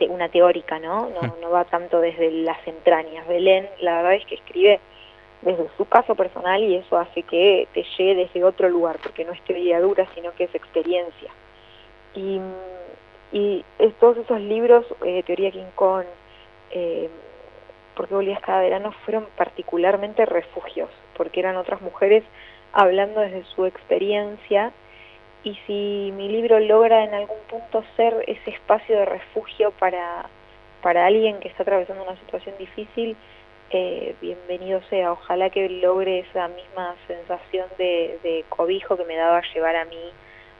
una 0.09 0.29
teórica, 0.29 0.79
¿no? 0.79 1.09
¿no? 1.09 1.21
Hmm. 1.21 1.41
No 1.41 1.51
va 1.51 1.65
tanto 1.65 1.99
desde 1.99 2.31
las 2.31 2.65
entrañas. 2.67 3.27
Belén, 3.27 3.69
la 3.81 3.97
verdad 3.97 4.15
es 4.15 4.25
que 4.25 4.35
escribe 4.35 4.79
desde 5.41 5.69
su 5.77 5.85
caso 5.85 6.15
personal 6.15 6.63
y 6.63 6.75
eso 6.75 6.97
hace 6.97 7.23
que 7.23 7.67
te 7.73 7.83
llegue 7.97 8.15
desde 8.15 8.43
otro 8.43 8.69
lugar, 8.69 8.97
porque 9.01 9.25
no 9.25 9.31
es 9.33 9.41
teoría 9.41 9.79
dura, 9.79 10.07
sino 10.13 10.33
que 10.33 10.45
es 10.45 10.55
experiencia. 10.55 11.31
Y, 12.15 12.39
y 13.31 13.63
todos 13.99 14.17
esos 14.17 14.39
libros, 14.41 14.85
eh, 15.05 15.23
Teoría 15.23 15.51
King 15.51 15.71
Kong, 15.75 16.05
eh, 16.71 17.09
porque 17.95 18.13
volvías 18.13 18.41
cada 18.41 18.61
verano 18.61 18.91
fueron 19.05 19.27
particularmente 19.35 20.25
refugios, 20.25 20.89
porque 21.15 21.39
eran 21.39 21.55
otras 21.57 21.81
mujeres 21.81 22.23
hablando 22.73 23.21
desde 23.21 23.43
su 23.55 23.65
experiencia 23.65 24.71
y 25.43 25.57
si 25.65 26.13
mi 26.15 26.29
libro 26.29 26.59
logra 26.59 27.03
en 27.03 27.13
algún 27.13 27.39
punto 27.49 27.83
ser 27.95 28.23
ese 28.27 28.51
espacio 28.51 28.97
de 28.97 29.05
refugio 29.05 29.71
para, 29.71 30.27
para 30.81 31.05
alguien 31.05 31.39
que 31.39 31.47
está 31.47 31.63
atravesando 31.63 32.03
una 32.03 32.17
situación 32.19 32.55
difícil, 32.59 33.15
eh, 33.71 34.15
bienvenido 34.21 34.81
sea. 34.89 35.13
Ojalá 35.13 35.49
que 35.49 35.67
logre 35.67 36.19
esa 36.19 36.47
misma 36.49 36.95
sensación 37.07 37.67
de, 37.77 38.45
cobijo 38.49 38.97
que 38.97 39.05
me 39.05 39.15
daba 39.15 39.41
llevar 39.53 39.75
a 39.75 39.85
mí 39.85 40.11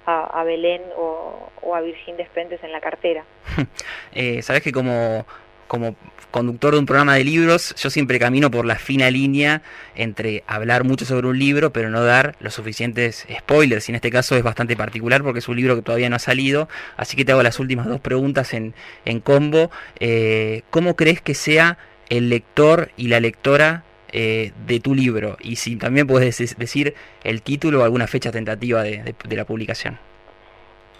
a, 0.06 0.44
Belén 0.44 0.82
o, 0.98 1.50
a 1.74 1.82
Virgin 1.82 2.18
Despentes 2.18 2.64
en 2.64 2.72
la 2.72 2.82
cartera. 2.82 3.24
eh, 4.14 4.42
Sabes 4.42 4.64
que 4.64 4.72
como 4.72 5.26
como 5.72 5.96
conductor 6.32 6.74
de 6.74 6.80
un 6.80 6.86
programa 6.86 7.16
de 7.16 7.24
libros, 7.24 7.74
yo 7.76 7.90
siempre 7.90 8.20
camino 8.20 8.52
por 8.52 8.66
la 8.66 8.76
fina 8.76 9.10
línea 9.10 9.62
entre 9.96 10.44
hablar 10.46 10.84
mucho 10.84 11.06
sobre 11.06 11.28
un 11.28 11.40
libro, 11.40 11.72
pero 11.72 11.90
no 11.90 12.04
dar 12.04 12.36
los 12.42 12.56
suficientes 12.56 13.26
spoilers. 13.40 13.88
Y 13.88 13.94
en 13.94 13.96
este 13.96 14.12
caso 14.12 14.36
es 14.36 14.44
bastante 14.44 14.76
particular 14.76 15.24
porque 15.24 15.40
es 15.40 15.48
un 15.48 15.56
libro 15.56 15.78
que 15.78 15.82
todavía 15.82 16.10
no 16.10 16.18
ha 16.18 16.20
salido. 16.20 16.68
Así 16.98 17.16
que 17.16 17.24
te 17.24 17.32
hago 17.32 17.42
las 17.42 17.58
últimas 17.58 17.86
dos 17.86 18.02
preguntas 18.02 18.54
en, 18.54 18.74
en 19.06 19.22
combo. 19.22 19.72
Eh, 20.02 20.64
¿Cómo 20.72 20.98
crees 20.98 21.22
que 21.22 21.36
sea 21.36 21.78
el 22.10 22.28
lector 22.28 22.92
y 22.98 23.08
la 23.08 23.22
lectora 23.22 23.86
eh, 24.12 24.52
de 24.68 24.82
tu 24.82 24.94
libro? 24.94 25.38
Y 25.40 25.56
si 25.56 25.78
también 25.78 26.06
puedes 26.06 26.38
decir 26.58 26.96
el 27.24 27.44
título 27.44 27.80
o 27.80 27.84
alguna 27.86 28.08
fecha 28.08 28.30
tentativa 28.30 28.84
de, 28.84 29.16
de 29.24 29.36
la 29.38 29.46
publicación. 29.46 29.98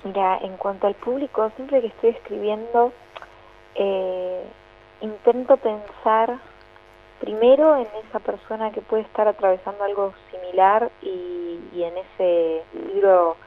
Mira, 0.06 0.38
en 0.42 0.56
cuanto 0.56 0.88
al 0.88 0.96
público, 0.96 1.52
siempre 1.58 1.82
que 1.82 1.88
estoy 1.88 2.12
escribiendo... 2.12 2.94
Eh, 3.76 4.44
intento 5.02 5.58
pensar 5.58 6.40
primero 7.20 7.78
en 7.78 7.88
esa 8.08 8.20
persona 8.20 8.72
que 8.72 8.82
puede 8.82 9.04
estar 9.04 9.28
atravesando 9.28 9.84
algo 9.84 10.14
similar 10.32 10.92
y, 11.02 11.60
en 11.74 11.94
ese 11.98 12.64
libro 12.94 13.38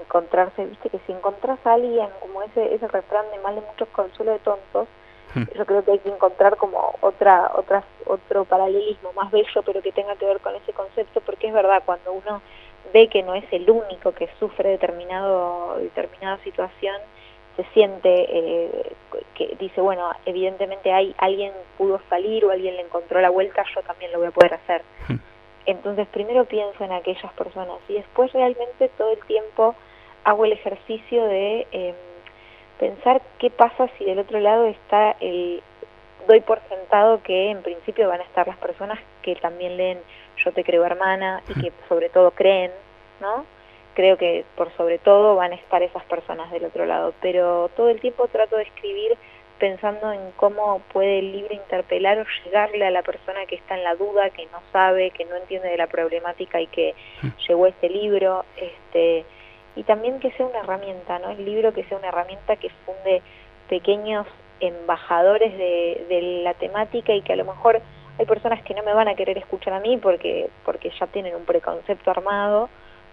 encontrarse, 0.00 0.64
viste 0.64 0.90
que 0.90 0.98
si 1.06 1.12
encontrás 1.12 1.58
a 1.64 1.74
alguien 1.74 2.08
como 2.20 2.42
ese, 2.42 2.74
ese 2.74 2.86
refrán 2.88 3.24
de 3.30 3.38
mal 3.38 3.54
de 3.54 3.60
muchos 3.62 3.88
consuelo 3.88 4.32
de 4.32 4.38
tontos, 4.40 4.88
hmm. 5.34 5.44
yo 5.56 5.66
creo 5.66 5.84
que 5.84 5.92
hay 5.92 5.98
que 5.98 6.10
encontrar 6.10 6.56
como 6.56 6.94
otra, 7.00 7.50
otra, 7.54 7.82
otro 8.06 8.44
paralelismo 8.44 9.12
más 9.14 9.30
bello 9.30 9.62
pero 9.64 9.82
que 9.82 9.92
tenga 9.92 10.16
que 10.16 10.26
ver 10.26 10.40
con 10.40 10.54
ese 10.54 10.72
concepto 10.72 11.20
porque 11.20 11.48
es 11.48 11.54
verdad, 11.54 11.82
cuando 11.84 12.12
uno 12.12 12.40
ve 12.92 13.08
que 13.08 13.22
no 13.22 13.34
es 13.34 13.44
el 13.52 13.70
único 13.70 14.12
que 14.12 14.28
sufre 14.38 14.70
determinado, 14.70 15.76
determinada 15.78 16.38
situación, 16.44 16.96
se 17.58 17.64
siente 17.72 18.08
eh, 18.08 18.92
que 19.34 19.56
dice, 19.58 19.80
bueno, 19.80 20.12
evidentemente 20.24 20.92
hay 20.92 21.12
alguien 21.18 21.52
pudo 21.76 22.00
salir 22.08 22.44
o 22.44 22.52
alguien 22.52 22.76
le 22.76 22.82
encontró 22.82 23.20
la 23.20 23.30
vuelta, 23.30 23.64
yo 23.74 23.82
también 23.82 24.12
lo 24.12 24.18
voy 24.18 24.28
a 24.28 24.30
poder 24.30 24.54
hacer. 24.54 24.82
Hmm. 25.08 25.16
Entonces 25.66 26.06
primero 26.06 26.44
pienso 26.44 26.84
en 26.84 26.92
aquellas 26.92 27.32
personas 27.32 27.78
y 27.88 27.94
después 27.94 28.32
realmente 28.32 28.88
todo 28.96 29.10
el 29.10 29.18
tiempo 29.26 29.74
hago 30.22 30.44
el 30.44 30.52
ejercicio 30.52 31.24
de 31.24 31.66
em, 31.72 31.94
pensar 32.78 33.20
qué 33.38 33.50
pasa 33.50 33.88
si 33.98 34.04
del 34.04 34.20
otro 34.20 34.38
lado 34.40 34.66
está 34.66 35.16
el... 35.20 35.62
Doy 36.28 36.40
por 36.40 36.60
sentado 36.68 37.22
que 37.22 37.50
en 37.50 37.62
principio 37.62 38.06
van 38.06 38.20
a 38.20 38.24
estar 38.24 38.46
las 38.46 38.58
personas 38.58 38.98
que 39.22 39.34
también 39.36 39.78
leen 39.78 39.98
Yo 40.44 40.52
te 40.52 40.62
creo 40.62 40.84
hermana 40.84 41.42
y 41.48 41.60
que 41.60 41.72
sobre 41.88 42.10
todo 42.10 42.30
creen, 42.32 42.70
¿no? 43.20 43.46
Creo 43.98 44.16
que 44.16 44.44
por 44.56 44.70
sobre 44.76 45.00
todo 45.00 45.34
van 45.34 45.50
a 45.50 45.56
estar 45.56 45.82
esas 45.82 46.04
personas 46.04 46.52
del 46.52 46.66
otro 46.66 46.86
lado, 46.86 47.14
pero 47.20 47.68
todo 47.76 47.88
el 47.88 48.00
tiempo 48.00 48.28
trato 48.28 48.56
de 48.56 48.62
escribir 48.62 49.18
pensando 49.58 50.12
en 50.12 50.20
cómo 50.36 50.80
puede 50.92 51.18
el 51.18 51.32
libro 51.32 51.52
interpelar 51.52 52.20
o 52.20 52.24
llegarle 52.44 52.86
a 52.86 52.92
la 52.92 53.02
persona 53.02 53.44
que 53.46 53.56
está 53.56 53.76
en 53.76 53.82
la 53.82 53.96
duda, 53.96 54.30
que 54.30 54.46
no 54.52 54.60
sabe, 54.70 55.10
que 55.10 55.24
no 55.24 55.34
entiende 55.34 55.68
de 55.68 55.76
la 55.76 55.88
problemática 55.88 56.60
y 56.60 56.68
que 56.68 56.94
mm. 57.22 57.28
llegó 57.48 57.66
este 57.66 57.88
libro, 57.88 58.44
este 58.56 59.24
y 59.74 59.82
también 59.82 60.20
que 60.20 60.30
sea 60.30 60.46
una 60.46 60.60
herramienta, 60.60 61.18
¿no? 61.18 61.30
El 61.30 61.44
libro 61.44 61.72
que 61.72 61.82
sea 61.82 61.98
una 61.98 62.10
herramienta 62.10 62.54
que 62.54 62.70
funde 62.86 63.20
pequeños 63.68 64.28
embajadores 64.60 65.58
de, 65.58 66.06
de 66.08 66.22
la 66.44 66.54
temática 66.54 67.12
y 67.14 67.22
que 67.22 67.32
a 67.32 67.36
lo 67.36 67.46
mejor 67.46 67.82
hay 68.16 68.26
personas 68.26 68.62
que 68.62 68.74
no 68.74 68.84
me 68.84 68.94
van 68.94 69.08
a 69.08 69.16
querer 69.16 69.38
escuchar 69.38 69.72
a 69.72 69.80
mí 69.80 69.96
porque, 69.96 70.50
porque 70.64 70.92
ya 71.00 71.08
tienen 71.08 71.34
un 71.34 71.44
preconcepto 71.44 72.12
armado, 72.12 72.68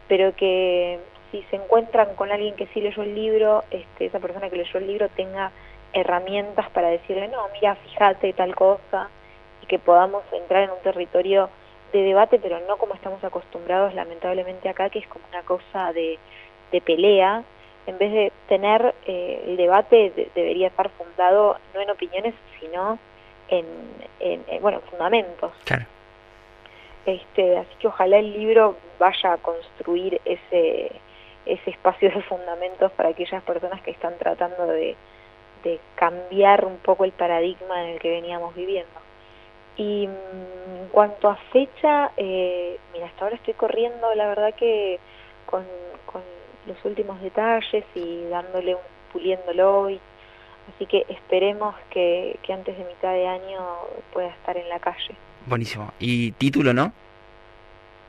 pero 0.08 0.36
que 0.36 1.00
si 1.32 1.44
se 1.44 1.56
encuentran 1.56 2.16
con 2.16 2.32
alguien 2.32 2.56
que 2.56 2.68
sí 2.68 2.82
leyó 2.82 3.04
el 3.04 3.16
libro, 3.16 3.64
este, 3.72 4.06
esa 4.06 4.20
persona 4.20 4.50
que 4.50 4.58
leyó 4.58 4.80
el 4.80 4.88
libro 4.88 5.10
tenga 5.10 5.52
herramientas 5.94 6.70
para 6.72 6.90
decirle, 6.90 7.28
no, 7.28 7.48
mira, 7.54 7.76
fíjate 7.76 8.34
tal 8.34 8.56
cosa, 8.56 9.10
y 9.62 9.66
que 9.66 9.80
podamos 9.80 10.24
entrar 10.34 10.64
en 10.64 10.72
un 10.72 10.80
territorio 10.84 11.50
de 11.94 12.02
debate, 12.02 12.40
pero 12.40 12.60
no 12.68 12.78
como 12.78 12.94
estamos 12.94 13.24
acostumbrados 13.24 13.94
lamentablemente 13.94 14.68
acá, 14.70 14.90
que 14.90 15.00
es 15.00 15.08
como 15.08 15.26
una 15.30 15.44
cosa 15.44 15.94
de, 15.94 16.20
de 16.72 16.82
pelea, 16.82 17.44
en 17.88 17.98
vez 17.98 18.12
de 18.12 18.32
tener 18.48 18.96
eh, 19.06 19.44
el 19.48 19.58
debate 19.58 20.30
debería 20.34 20.68
estar 20.68 20.90
fundado 20.90 21.58
no 21.74 21.82
en 21.82 21.90
opiniones, 21.90 22.34
sino 22.60 22.98
en, 23.48 23.66
en, 24.20 24.62
bueno, 24.62 24.82
fundamentos. 24.90 25.52
Claro. 25.66 25.86
Este, 27.06 27.58
así 27.58 27.76
que 27.80 27.88
ojalá 27.88 28.18
el 28.18 28.34
libro 28.34 28.76
vaya 29.00 29.34
a 29.34 29.38
construir 29.38 30.20
ese, 30.26 30.92
espacio 31.46 32.10
de 32.10 32.22
fundamentos 32.24 32.92
para 32.94 33.10
aquellas 33.10 33.44
personas 33.44 33.82
que 33.82 33.92
están 33.92 34.18
tratando 34.18 34.66
de, 34.68 34.96
cambiar 35.96 36.64
un 36.64 36.78
poco 36.78 37.06
el 37.06 37.12
paradigma 37.12 37.84
en 37.84 37.94
el 37.94 38.00
que 38.00 38.12
veníamos 38.12 38.54
viviendo. 38.54 39.00
Y 39.78 40.08
mm, 40.08 40.82
en 40.84 40.88
cuanto 40.90 41.28
a 41.28 41.36
fecha, 41.52 42.12
eh, 42.18 42.78
mira, 42.94 43.08
hasta 43.08 43.26
ahora 43.26 43.36
estoy 43.36 43.56
corriendo, 43.56 44.14
la 44.14 44.28
verdad 44.28 44.54
que 44.54 45.00
con, 45.48 45.66
con 46.06 46.22
los 46.68 46.78
últimos 46.86 47.20
detalles 47.20 47.84
y 47.96 48.26
dándole 48.30 48.76
un, 48.76 48.82
puliéndolo 49.12 49.90
y 49.90 50.00
Así 50.74 50.86
que 50.86 51.06
esperemos 51.10 51.76
que, 51.90 52.40
que 52.42 52.54
antes 52.54 52.78
de 52.78 52.84
mitad 52.86 53.14
de 53.14 53.28
año 53.28 53.62
pueda 54.12 54.30
estar 54.30 54.58
en 54.58 54.68
la 54.70 54.80
calle. 54.80 55.16
Buenísimo. 55.46 55.92
¿Y 56.00 56.32
título 56.34 56.74
no? 56.74 56.92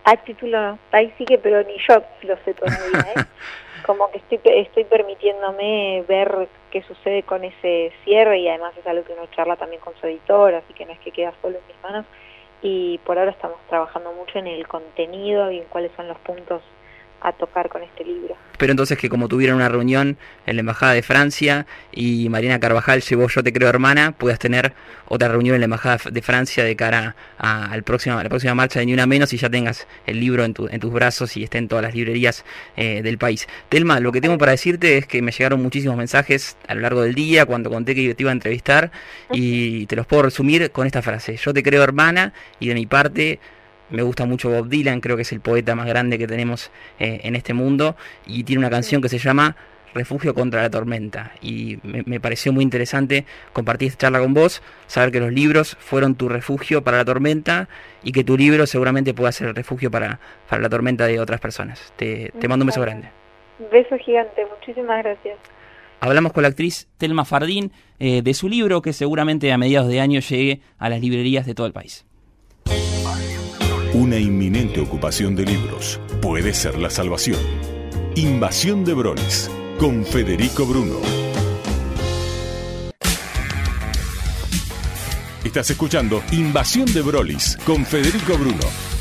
Ah, 0.04 0.16
título 0.16 0.78
Ahí 0.92 1.12
sí 1.18 1.24
que, 1.24 1.36
pero 1.36 1.62
ni 1.64 1.76
yo 1.88 2.02
lo 2.22 2.36
sé 2.44 2.54
todavía, 2.54 3.12
¿eh? 3.14 3.24
Como 3.84 4.10
que 4.10 4.18
estoy, 4.18 4.40
estoy 4.44 4.84
permitiéndome 4.84 6.04
ver 6.08 6.48
qué 6.70 6.82
sucede 6.82 7.22
con 7.22 7.44
ese 7.44 7.92
cierre 8.04 8.38
y 8.38 8.48
además 8.48 8.72
es 8.78 8.86
algo 8.86 9.04
que 9.04 9.12
uno 9.12 9.26
charla 9.34 9.56
también 9.56 9.80
con 9.80 9.94
su 10.00 10.06
editor, 10.06 10.54
así 10.54 10.72
que 10.74 10.86
no 10.86 10.92
es 10.92 10.98
que 11.00 11.10
queda 11.10 11.32
solo 11.42 11.58
en 11.58 11.66
mis 11.66 11.82
manos. 11.82 12.06
Y 12.62 12.98
por 12.98 13.18
ahora 13.18 13.32
estamos 13.32 13.58
trabajando 13.68 14.12
mucho 14.12 14.38
en 14.38 14.46
el 14.46 14.66
contenido 14.66 15.50
y 15.50 15.58
en 15.58 15.64
cuáles 15.64 15.92
son 15.96 16.08
los 16.08 16.18
puntos 16.18 16.62
a 17.20 17.32
tocar 17.32 17.68
con 17.68 17.82
este 17.82 18.04
libro. 18.04 18.36
Pero 18.58 18.70
entonces 18.70 18.96
que 18.98 19.08
como 19.08 19.28
tuvieron 19.28 19.56
una 19.56 19.68
reunión 19.68 20.16
en 20.46 20.56
la 20.56 20.60
Embajada 20.60 20.92
de 20.92 21.02
Francia 21.02 21.66
y 21.92 22.28
Marina 22.28 22.58
Carvajal 22.58 23.02
llevó 23.02 23.28
Yo 23.28 23.42
te 23.42 23.52
creo 23.52 23.68
hermana, 23.68 24.12
puedas 24.12 24.38
tener 24.38 24.72
otra 25.08 25.28
reunión 25.28 25.54
en 25.54 25.60
la 25.60 25.66
Embajada 25.66 25.98
de 26.10 26.22
Francia 26.22 26.64
de 26.64 26.74
cara 26.76 27.16
a, 27.38 27.70
al 27.70 27.82
próximo, 27.82 28.18
a 28.18 28.22
la 28.22 28.28
próxima 28.28 28.54
marcha 28.54 28.80
de 28.80 28.86
Ni 28.86 28.94
Una 28.94 29.06
Menos 29.06 29.32
y 29.32 29.36
ya 29.36 29.50
tengas 29.50 29.86
el 30.06 30.20
libro 30.20 30.44
en, 30.44 30.54
tu, 30.54 30.68
en 30.68 30.80
tus 30.80 30.92
brazos 30.92 31.36
y 31.36 31.44
esté 31.44 31.58
en 31.58 31.68
todas 31.68 31.82
las 31.82 31.94
librerías 31.94 32.44
eh, 32.76 33.02
del 33.02 33.18
país. 33.18 33.46
Telma, 33.68 34.00
lo 34.00 34.12
que 34.12 34.20
tengo 34.20 34.38
para 34.38 34.52
decirte 34.52 34.98
es 34.98 35.06
que 35.06 35.22
me 35.22 35.32
llegaron 35.32 35.62
muchísimos 35.62 35.96
mensajes 35.96 36.56
a 36.66 36.74
lo 36.74 36.80
largo 36.80 37.02
del 37.02 37.14
día 37.14 37.46
cuando 37.46 37.70
conté 37.70 37.94
que 37.94 38.14
te 38.14 38.22
iba 38.22 38.30
a 38.30 38.34
entrevistar 38.34 38.90
y 39.32 39.86
te 39.86 39.96
los 39.96 40.06
puedo 40.06 40.22
resumir 40.22 40.70
con 40.70 40.86
esta 40.86 41.02
frase. 41.02 41.36
Yo 41.36 41.52
te 41.52 41.62
creo 41.62 41.82
hermana 41.82 42.32
y 42.58 42.68
de 42.68 42.74
mi 42.74 42.86
parte 42.86 43.38
me 43.90 44.02
gusta 44.02 44.26
mucho 44.26 44.50
Bob 44.50 44.68
Dylan, 44.68 45.00
creo 45.00 45.16
que 45.16 45.22
es 45.22 45.32
el 45.32 45.40
poeta 45.40 45.74
más 45.74 45.86
grande 45.86 46.18
que 46.18 46.26
tenemos 46.26 46.70
eh, 46.98 47.20
en 47.24 47.36
este 47.36 47.54
mundo 47.54 47.96
y 48.26 48.44
tiene 48.44 48.60
una 48.60 48.70
canción 48.70 49.00
que 49.00 49.08
se 49.08 49.18
llama 49.18 49.56
Refugio 49.94 50.34
contra 50.34 50.60
la 50.60 50.68
tormenta 50.68 51.32
y 51.40 51.78
me, 51.82 52.20
pareció 52.20 52.52
muy 52.52 52.62
interesante 52.62 53.24
compartir 53.54 53.88
esta 53.88 54.06
charla 54.06 54.20
con 54.20 54.34
vos, 54.34 54.62
saber 54.86 55.10
que 55.10 55.20
los 55.20 55.32
libros 55.32 55.76
fueron 55.80 56.16
tu 56.16 56.28
refugio 56.28 56.82
para 56.82 56.98
la 56.98 57.04
tormenta 57.04 57.68
y 58.02 58.12
que 58.12 58.22
tu 58.22 58.36
libro 58.36 58.66
seguramente 58.66 59.14
pueda 59.14 59.32
ser 59.32 59.48
el 59.48 59.54
refugio 59.54 59.90
para, 59.90 60.20
para 60.50 60.60
la 60.60 60.68
tormenta 60.68 61.06
de 61.06 61.18
otras 61.18 61.40
personas. 61.40 61.94
Te, 61.96 62.30
te 62.38 62.48
mando 62.48 62.64
un 62.64 62.66
beso 62.66 62.82
grande. 62.82 63.08
Beso 63.72 63.96
gigante, 63.96 64.44
muchísimas 64.44 65.02
gracias. 65.02 65.38
Hablamos 66.00 66.32
con 66.34 66.42
la 66.42 66.48
actriz 66.48 66.88
Telma 66.98 67.24
Fardín 67.24 67.72
eh, 67.98 68.20
de 68.20 68.34
su 68.34 68.50
libro 68.50 68.82
que 68.82 68.92
seguramente 68.92 69.50
a 69.50 69.56
mediados 69.56 69.88
de 69.88 70.00
año 70.00 70.20
llegue 70.20 70.60
a 70.78 70.90
las 70.90 71.00
librerías 71.00 71.46
de 71.46 71.54
todo 71.54 71.66
el 71.66 71.72
país. 71.72 72.04
Una 73.96 74.18
inminente 74.18 74.78
ocupación 74.78 75.34
de 75.34 75.46
libros 75.46 75.98
puede 76.20 76.52
ser 76.52 76.78
la 76.78 76.90
salvación. 76.90 77.40
Invasión 78.14 78.84
de 78.84 78.92
Brolis 78.92 79.50
con 79.78 80.04
Federico 80.04 80.66
Bruno. 80.66 81.00
Estás 85.42 85.70
escuchando 85.70 86.22
Invasión 86.30 86.92
de 86.92 87.00
Brolis 87.00 87.56
con 87.64 87.86
Federico 87.86 88.36
Bruno. 88.36 88.95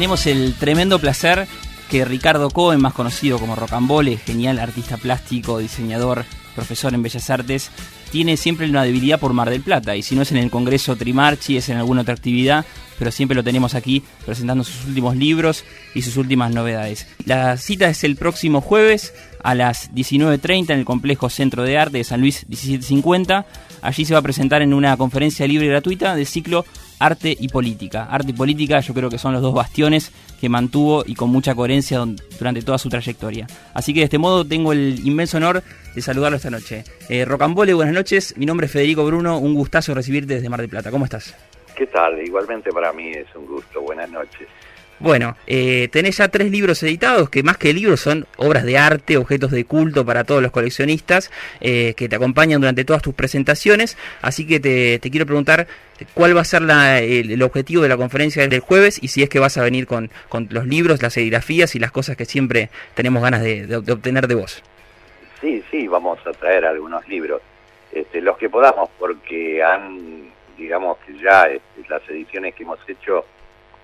Tenemos 0.00 0.26
el 0.26 0.54
tremendo 0.54 0.98
placer 0.98 1.46
que 1.90 2.06
Ricardo 2.06 2.48
Cohen, 2.48 2.80
más 2.80 2.94
conocido 2.94 3.38
como 3.38 3.54
Rocambole, 3.54 4.16
genial 4.16 4.58
artista 4.58 4.96
plástico, 4.96 5.58
diseñador, 5.58 6.24
profesor 6.54 6.94
en 6.94 7.02
Bellas 7.02 7.28
Artes, 7.28 7.70
tiene 8.10 8.38
siempre 8.38 8.66
una 8.70 8.82
debilidad 8.82 9.20
por 9.20 9.34
Mar 9.34 9.50
del 9.50 9.60
Plata. 9.60 9.96
Y 9.96 10.02
si 10.02 10.14
no 10.16 10.22
es 10.22 10.30
en 10.30 10.38
el 10.38 10.50
Congreso 10.50 10.96
Trimarchi, 10.96 11.58
es 11.58 11.68
en 11.68 11.76
alguna 11.76 12.00
otra 12.00 12.14
actividad, 12.14 12.64
pero 12.98 13.10
siempre 13.10 13.34
lo 13.34 13.44
tenemos 13.44 13.74
aquí 13.74 14.02
presentando 14.24 14.64
sus 14.64 14.86
últimos 14.86 15.16
libros 15.16 15.64
y 15.94 16.00
sus 16.00 16.16
últimas 16.16 16.50
novedades. 16.50 17.06
La 17.26 17.58
cita 17.58 17.86
es 17.90 18.02
el 18.02 18.16
próximo 18.16 18.62
jueves 18.62 19.12
a 19.44 19.54
las 19.54 19.92
19.30 19.92 20.70
en 20.70 20.78
el 20.78 20.84
Complejo 20.86 21.28
Centro 21.28 21.62
de 21.62 21.76
Arte 21.76 21.98
de 21.98 22.04
San 22.04 22.22
Luis 22.22 22.46
1750. 22.48 23.44
Allí 23.82 24.06
se 24.06 24.14
va 24.14 24.20
a 24.20 24.22
presentar 24.22 24.62
en 24.62 24.72
una 24.72 24.96
conferencia 24.96 25.46
libre 25.46 25.68
gratuita 25.68 26.16
del 26.16 26.26
ciclo 26.26 26.64
arte 27.00 27.36
y 27.38 27.48
política. 27.48 28.04
Arte 28.04 28.30
y 28.30 28.34
política 28.34 28.78
yo 28.78 28.94
creo 28.94 29.10
que 29.10 29.18
son 29.18 29.32
los 29.32 29.42
dos 29.42 29.52
bastiones 29.52 30.12
que 30.40 30.48
mantuvo 30.48 31.02
y 31.04 31.14
con 31.14 31.30
mucha 31.30 31.54
coherencia 31.54 32.04
durante 32.38 32.62
toda 32.62 32.78
su 32.78 32.88
trayectoria. 32.88 33.48
Así 33.74 33.92
que 33.92 34.00
de 34.00 34.04
este 34.04 34.18
modo 34.18 34.46
tengo 34.46 34.72
el 34.72 35.00
inmenso 35.04 35.38
honor 35.38 35.62
de 35.94 36.02
saludarlo 36.02 36.36
esta 36.36 36.50
noche. 36.50 36.84
Eh, 37.08 37.24
Rocambole, 37.24 37.74
buenas 37.74 37.94
noches. 37.94 38.34
Mi 38.36 38.46
nombre 38.46 38.66
es 38.66 38.72
Federico 38.72 39.04
Bruno. 39.04 39.38
Un 39.38 39.54
gustazo 39.54 39.94
recibirte 39.94 40.34
desde 40.34 40.48
Mar 40.48 40.60
del 40.60 40.70
Plata. 40.70 40.90
¿Cómo 40.90 41.04
estás? 41.04 41.34
¿Qué 41.74 41.86
tal? 41.86 42.20
Igualmente 42.22 42.70
para 42.70 42.92
mí 42.92 43.10
es 43.10 43.26
un 43.34 43.46
gusto. 43.46 43.80
Buenas 43.80 44.10
noches. 44.10 44.46
Bueno, 45.00 45.34
eh, 45.46 45.88
tenés 45.90 46.18
ya 46.18 46.28
tres 46.28 46.50
libros 46.50 46.82
editados, 46.82 47.30
que 47.30 47.42
más 47.42 47.56
que 47.56 47.72
libros 47.72 48.00
son 48.00 48.26
obras 48.36 48.64
de 48.64 48.76
arte, 48.76 49.16
objetos 49.16 49.50
de 49.50 49.64
culto 49.64 50.04
para 50.04 50.24
todos 50.24 50.42
los 50.42 50.52
coleccionistas, 50.52 51.30
eh, 51.62 51.94
que 51.96 52.06
te 52.06 52.16
acompañan 52.16 52.60
durante 52.60 52.84
todas 52.84 53.00
tus 53.00 53.14
presentaciones. 53.14 53.96
Así 54.20 54.46
que 54.46 54.60
te, 54.60 55.00
quiero 55.10 55.24
preguntar 55.24 55.66
cuál 56.12 56.36
va 56.36 56.42
a 56.42 56.44
ser 56.44 56.62
el, 56.70 57.42
objetivo 57.42 57.82
de 57.82 57.88
la 57.88 57.96
conferencia 57.96 58.46
del 58.46 58.60
jueves 58.60 59.02
y 59.02 59.08
si 59.08 59.22
es 59.22 59.30
que 59.30 59.38
vas 59.38 59.56
a 59.56 59.62
venir 59.62 59.86
con, 59.86 60.10
los 60.50 60.66
libros, 60.66 61.00
las 61.00 61.14
serigrafías 61.14 61.74
y 61.74 61.78
las 61.78 61.92
cosas 61.92 62.14
que 62.14 62.26
siempre 62.26 62.68
tenemos 62.92 63.22
ganas 63.22 63.40
de, 63.40 63.74
obtener 63.74 64.28
de 64.28 64.34
vos. 64.34 64.62
Sí, 65.40 65.64
sí, 65.70 65.88
vamos 65.88 66.18
a 66.26 66.32
traer 66.32 66.66
algunos 66.66 67.08
libros, 67.08 67.40
este, 67.90 68.20
los 68.20 68.36
que 68.36 68.50
podamos, 68.50 68.90
porque 68.98 69.62
han, 69.62 70.28
digamos 70.58 70.98
que 70.98 71.16
ya 71.16 71.44
este, 71.44 71.88
las 71.88 72.06
ediciones 72.10 72.54
que 72.54 72.64
hemos 72.64 72.78
hecho 72.86 73.24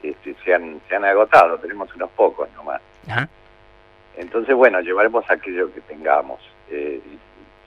este, 0.02 0.34
se, 0.44 0.54
han, 0.54 0.80
se 0.88 0.96
han 0.96 1.04
agotado, 1.04 1.58
tenemos 1.58 1.94
unos 1.94 2.10
pocos 2.10 2.48
nomás. 2.54 2.80
Entonces, 4.16 4.54
bueno, 4.54 4.80
llevaremos 4.80 5.28
aquello 5.30 5.72
que 5.72 5.80
tengamos. 5.82 6.40
Eh, 6.70 7.00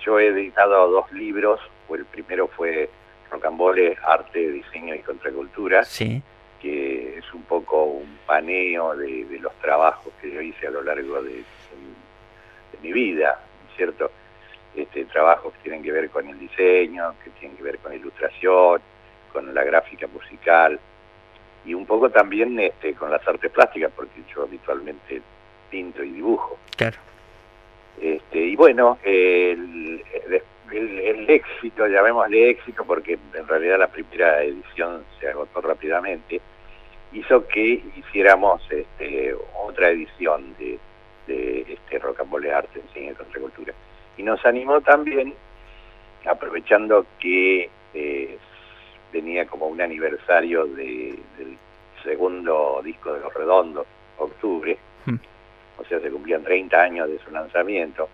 yo 0.03 0.19
he 0.19 0.27
editado 0.27 0.89
dos 0.89 1.11
libros, 1.11 1.59
el 1.89 2.05
primero 2.05 2.47
fue 2.47 2.89
Rocambole, 3.29 3.97
Arte, 4.03 4.51
Diseño 4.51 4.95
y 4.95 4.99
Contracultura, 4.99 5.83
sí. 5.83 6.21
que 6.61 7.17
es 7.17 7.33
un 7.33 7.43
poco 7.43 7.83
un 7.83 8.17
paneo 8.25 8.95
de, 8.95 9.25
los 9.39 9.53
trabajos 9.55 10.11
que 10.21 10.31
yo 10.31 10.41
hice 10.41 10.67
a 10.67 10.71
lo 10.71 10.81
largo 10.81 11.21
de, 11.21 11.43
mi 12.81 12.93
vida, 12.93 13.41
¿cierto? 13.75 14.09
Este, 14.73 15.03
trabajos 15.05 15.53
que 15.53 15.63
tienen 15.63 15.83
que 15.83 15.91
ver 15.91 16.09
con 16.09 16.25
el 16.29 16.39
diseño, 16.39 17.13
que 17.21 17.29
tienen 17.31 17.57
que 17.57 17.63
ver 17.63 17.77
con 17.79 17.93
ilustración, 17.93 18.81
con 19.33 19.53
la 19.53 19.63
gráfica 19.65 20.07
musical, 20.07 20.79
y 21.65 21.73
un 21.73 21.85
poco 21.85 22.09
también 22.09 22.59
este, 22.59 22.93
con 22.93 23.11
las 23.11 23.25
artes 23.27 23.51
plásticas, 23.51 23.91
porque 23.95 24.21
yo 24.33 24.43
habitualmente 24.43 25.21
pinto 25.69 26.03
y 26.03 26.11
dibujo. 26.11 26.57
Claro. 26.77 26.97
Este, 28.01 28.39
y 28.39 28.55
bueno, 28.55 28.97
el, 29.03 30.03
el, 30.71 31.29
éxito, 31.29 31.87
llamémosle 31.87 32.49
éxito, 32.51 32.83
porque 32.85 33.19
en 33.33 33.47
realidad 33.47 33.79
la 33.79 33.87
primera 33.87 34.41
edición 34.41 35.03
se 35.19 35.29
agotó 35.29 35.61
rápidamente, 35.61 36.41
hizo 37.11 37.47
que 37.47 37.83
hiciéramos 37.95 38.61
este, 38.69 39.35
otra 39.63 39.89
edición 39.89 40.55
de, 40.57 40.79
de 41.27 41.73
este 41.73 41.99
Rocambole 41.99 42.53
Arte 42.53 42.79
en 42.79 42.93
Cine 42.93 43.11
y 43.11 43.15
Contracultura. 43.15 43.73
Y 44.17 44.23
nos 44.23 44.45
animó 44.45 44.81
también, 44.81 45.33
aprovechando 46.25 47.05
que 47.19 47.69
eh, 47.93 48.37
tenía 49.11 49.45
como 49.45 49.67
un 49.67 49.81
aniversario 49.81 50.65
del 50.65 51.17
segundo 52.03 52.81
disco 52.83 53.13
de 53.13 53.19
Los 53.21 53.33
Redondos, 53.33 53.85
octubre, 54.17 54.77
hmm. 55.05 55.15
o 55.77 55.85
sea, 55.85 55.99
se 55.99 56.09
cumplían 56.09 56.43
30 56.43 56.81
años 56.81 57.09
de 57.09 57.19
su 57.19 57.31
lanzamiento. 57.31 58.09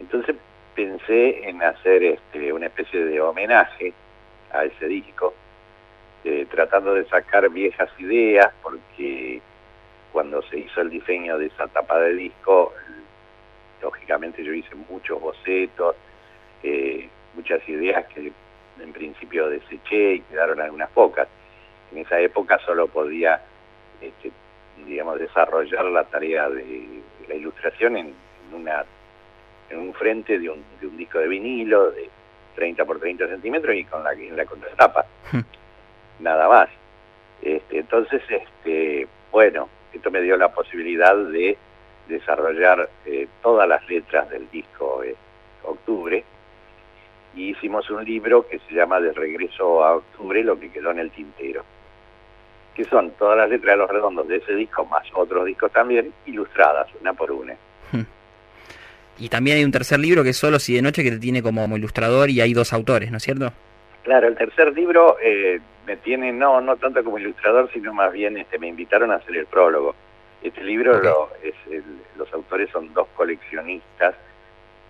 Entonces 0.00 0.36
pensé 0.74 1.48
en 1.48 1.62
hacer 1.62 2.02
este, 2.02 2.52
una 2.52 2.66
especie 2.66 3.04
de 3.04 3.20
homenaje 3.20 3.92
a 4.52 4.64
ese 4.64 4.86
disco, 4.86 5.34
eh, 6.24 6.46
tratando 6.50 6.94
de 6.94 7.04
sacar 7.06 7.48
viejas 7.50 7.90
ideas, 7.98 8.52
porque 8.62 9.40
cuando 10.12 10.42
se 10.42 10.58
hizo 10.58 10.80
el 10.80 10.90
diseño 10.90 11.38
de 11.38 11.46
esa 11.46 11.66
tapa 11.68 11.98
de 12.00 12.14
disco, 12.14 12.72
lógicamente 13.80 14.44
yo 14.44 14.52
hice 14.52 14.74
muchos 14.90 15.20
bocetos, 15.20 15.96
eh, 16.62 17.08
muchas 17.34 17.66
ideas 17.68 18.06
que 18.06 18.32
en 18.80 18.92
principio 18.92 19.48
deseché 19.48 20.14
y 20.14 20.20
quedaron 20.20 20.60
algunas 20.60 20.90
pocas. 20.90 21.28
En 21.90 21.98
esa 21.98 22.20
época 22.20 22.58
solo 22.64 22.88
podía, 22.88 23.42
este, 24.00 24.32
digamos, 24.86 25.18
desarrollar 25.18 25.84
la 25.86 26.04
tarea 26.04 26.48
de, 26.48 27.02
la 27.28 27.34
ilustración 27.34 27.96
en, 27.96 28.14
una 28.52 28.84
en 29.70 29.78
un 29.78 29.94
frente 29.94 30.38
de 30.38 30.50
un, 30.50 30.62
de 30.80 30.86
un 30.86 30.96
disco 30.96 31.18
de 31.18 31.28
vinilo 31.28 31.90
de 31.92 32.08
30 32.54 32.84
por 32.84 33.00
30 33.00 33.28
centímetros 33.28 33.74
y 33.74 33.84
con 33.84 34.04
la, 34.04 34.12
en 34.12 34.36
la 34.36 34.44
contratapa. 34.44 35.06
Hmm. 35.30 35.40
Nada 36.20 36.48
más. 36.48 36.68
Este, 37.40 37.78
entonces, 37.78 38.22
este, 38.28 39.08
bueno, 39.30 39.68
esto 39.92 40.10
me 40.10 40.20
dio 40.20 40.36
la 40.36 40.48
posibilidad 40.52 41.16
de 41.16 41.56
desarrollar 42.08 42.88
eh, 43.06 43.28
todas 43.42 43.68
las 43.68 43.86
letras 43.88 44.28
del 44.30 44.48
disco 44.50 45.02
eh, 45.02 45.16
Octubre, 45.64 46.24
y 47.34 47.50
hicimos 47.50 47.88
un 47.90 48.04
libro 48.04 48.46
que 48.46 48.58
se 48.60 48.74
llama 48.74 49.00
De 49.00 49.12
regreso 49.12 49.84
a 49.84 49.96
octubre, 49.96 50.42
lo 50.44 50.58
que 50.58 50.70
quedó 50.70 50.90
en 50.90 50.98
el 50.98 51.10
tintero, 51.10 51.64
que 52.74 52.84
son 52.84 53.10
todas 53.12 53.36
las 53.36 53.48
letras 53.48 53.74
de 53.74 53.78
los 53.78 53.90
redondos 53.90 54.28
de 54.28 54.36
ese 54.36 54.54
disco, 54.54 54.84
más 54.86 55.06
otros 55.14 55.46
discos 55.46 55.72
también, 55.72 56.12
ilustradas, 56.26 56.88
una 57.00 57.12
por 57.12 57.32
una. 57.32 57.54
Hmm. 57.92 58.04
Y 59.18 59.28
también 59.28 59.58
hay 59.58 59.64
un 59.64 59.72
tercer 59.72 60.00
libro 60.00 60.22
que 60.22 60.30
es 60.30 60.36
Solo 60.36 60.58
si 60.58 60.74
de 60.74 60.82
noche, 60.82 61.02
que 61.02 61.10
te 61.10 61.18
tiene 61.18 61.42
como 61.42 61.76
ilustrador 61.76 62.30
y 62.30 62.40
hay 62.40 62.52
dos 62.54 62.72
autores, 62.72 63.10
¿no 63.10 63.18
es 63.18 63.22
cierto? 63.22 63.52
Claro, 64.02 64.26
el 64.26 64.36
tercer 64.36 64.72
libro 64.72 65.16
eh, 65.22 65.60
me 65.86 65.96
tiene, 65.96 66.32
no 66.32 66.60
no 66.60 66.76
tanto 66.76 67.04
como 67.04 67.18
ilustrador, 67.18 67.70
sino 67.72 67.92
más 67.94 68.12
bien 68.12 68.36
este, 68.36 68.58
me 68.58 68.68
invitaron 68.68 69.10
a 69.10 69.16
hacer 69.16 69.36
el 69.36 69.46
prólogo. 69.46 69.94
Este 70.42 70.62
libro, 70.64 71.00
lo, 71.00 71.30
es 71.42 71.54
los 72.16 72.32
autores 72.32 72.68
son 72.70 72.92
dos 72.92 73.06
coleccionistas, 73.14 74.16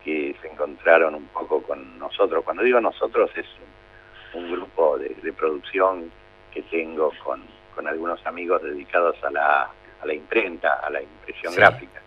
que 0.04 0.34
se 0.40 0.48
encontraron 0.48 1.14
un 1.14 1.26
poco 1.26 1.62
con 1.62 1.98
nosotros. 1.98 2.44
Cuando 2.44 2.62
digo 2.62 2.80
nosotros 2.80 3.30
es 3.36 3.46
un, 4.34 4.50
grupo 4.50 4.98
de, 4.98 5.32
producción 5.32 6.10
que 6.52 6.62
tengo 6.62 7.12
con, 7.22 7.42
con, 7.74 7.86
algunos 7.86 8.24
amigos 8.26 8.62
dedicados 8.62 9.16
a 9.24 9.30
la, 9.30 9.70
a 10.00 10.06
la 10.06 10.14
imprenta, 10.14 10.74
a 10.74 10.90
la 10.90 11.02
impresión 11.02 11.54
gráfica. 11.54 12.00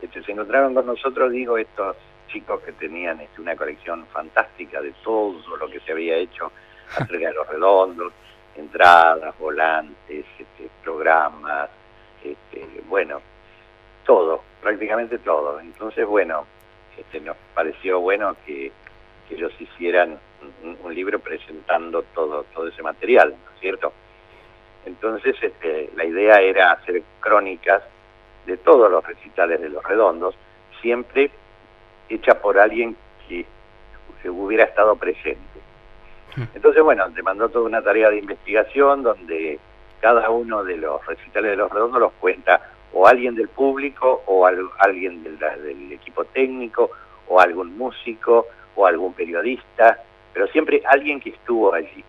Este, 0.00 0.22
se 0.22 0.32
encontraron 0.32 0.74
con 0.74 0.86
nosotros, 0.86 1.32
digo, 1.32 1.56
estos 1.56 1.96
chicos 2.28 2.60
que 2.62 2.72
tenían 2.72 3.20
este, 3.20 3.40
una 3.40 3.56
colección 3.56 4.06
fantástica 4.06 4.80
de 4.80 4.92
todo 5.02 5.56
lo 5.56 5.68
que 5.68 5.80
se 5.80 5.92
había 5.92 6.16
hecho 6.16 6.52
acerca 6.90 7.28
de 7.28 7.32
los 7.32 7.48
redondos, 7.48 8.12
entradas, 8.56 9.36
volantes, 9.38 10.26
este, 10.38 10.70
programas, 10.82 11.70
este, 12.22 12.82
bueno, 12.88 13.20
todo, 14.04 14.42
prácticamente 14.60 15.18
todo. 15.18 15.60
Entonces, 15.60 16.06
bueno, 16.06 16.46
este, 16.96 17.20
nos 17.20 17.36
pareció 17.54 18.00
bueno 18.00 18.36
que, 18.46 18.72
ellos 19.30 19.52
hicieran 19.58 20.18
un, 20.84 20.94
libro 20.94 21.18
presentando 21.18 22.04
todo, 22.14 22.44
todo 22.54 22.68
ese 22.68 22.82
material, 22.82 23.30
¿no 23.30 23.54
es 23.54 23.60
cierto? 23.60 23.92
Entonces 24.86 25.34
este, 25.40 25.90
la 25.96 26.04
idea 26.04 26.36
era 26.40 26.72
hacer 26.72 27.02
crónicas 27.20 27.82
de 28.46 28.56
todos 28.58 28.90
los 28.90 29.04
recitales 29.04 29.60
de 29.60 29.70
los 29.70 29.82
redondos, 29.82 30.36
siempre 30.80 31.30
hecha 32.08 32.40
por 32.40 32.58
alguien 32.58 32.96
que, 33.26 33.46
que 34.22 34.30
hubiera 34.30 34.64
estado 34.64 34.94
presente. 34.94 35.58
Hmm. 36.36 36.44
Entonces, 36.54 36.82
bueno, 36.82 37.10
te 37.10 37.22
mandó 37.22 37.48
toda 37.48 37.64
una 37.64 37.82
tarea 37.82 38.10
de 38.10 38.18
investigación 38.18 39.02
donde 39.02 39.58
cada 40.00 40.28
uno 40.30 40.62
de 40.64 40.76
los 40.76 41.04
recitales 41.06 41.52
de 41.52 41.56
los 41.56 41.72
redondos 41.72 42.00
los 42.00 42.12
cuenta 42.20 42.60
o 42.94 43.06
alguien 43.06 43.34
del 43.34 43.48
público 43.48 44.22
o 44.26 44.46
alguien 44.46 45.22
del, 45.22 45.38
del, 45.38 45.92
equipo 45.92 46.24
técnico 46.26 46.90
o 47.28 47.40
algún 47.40 47.76
músico 47.76 48.46
o 48.76 48.86
algún 48.86 49.12
periodista, 49.12 50.00
pero 50.32 50.46
siempre 50.48 50.82
alguien 50.86 51.20
que 51.20 51.30
estuvo 51.30 51.74
allí. 51.74 52.04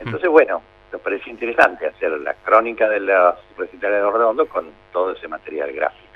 Entonces, 0.00 0.28
mm. 0.28 0.32
bueno, 0.32 0.62
nos 0.90 1.00
pareció 1.02 1.30
interesante 1.30 1.86
hacer 1.86 2.10
la 2.12 2.34
crónica 2.34 2.88
de 2.88 3.00
los 3.00 3.34
recitales 3.56 3.98
de 3.98 4.02
los 4.02 4.12
redondos 4.14 4.48
con 4.48 4.70
todo 4.92 5.12
ese 5.12 5.28
material 5.28 5.70
gráfico. 5.72 6.07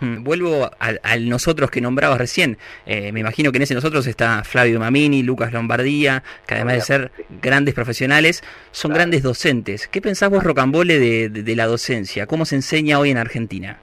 Vuelvo 0.00 0.70
al, 0.78 1.28
nosotros 1.28 1.70
que 1.70 1.80
nombrabas 1.80 2.18
recién. 2.18 2.58
Eh, 2.86 3.12
me 3.12 3.20
imagino 3.20 3.50
que 3.50 3.58
en 3.58 3.62
ese 3.62 3.74
nosotros 3.74 4.06
está 4.06 4.44
Flavio 4.44 4.78
Mamini, 4.78 5.22
Lucas 5.22 5.52
Lombardía, 5.52 6.22
que 6.46 6.54
además 6.54 6.74
de 6.74 6.80
ser 6.82 7.12
grandes 7.42 7.74
profesionales, 7.74 8.42
son 8.70 8.92
grandes 8.92 9.22
docentes. 9.22 9.88
¿Qué 9.88 10.00
pensás 10.00 10.30
vos, 10.30 10.44
Rocambole, 10.44 10.98
de, 10.98 11.56
la 11.56 11.66
docencia? 11.66 12.26
¿Cómo 12.26 12.44
se 12.44 12.56
enseña 12.56 12.98
hoy 12.98 13.10
en 13.10 13.18
Argentina? 13.18 13.78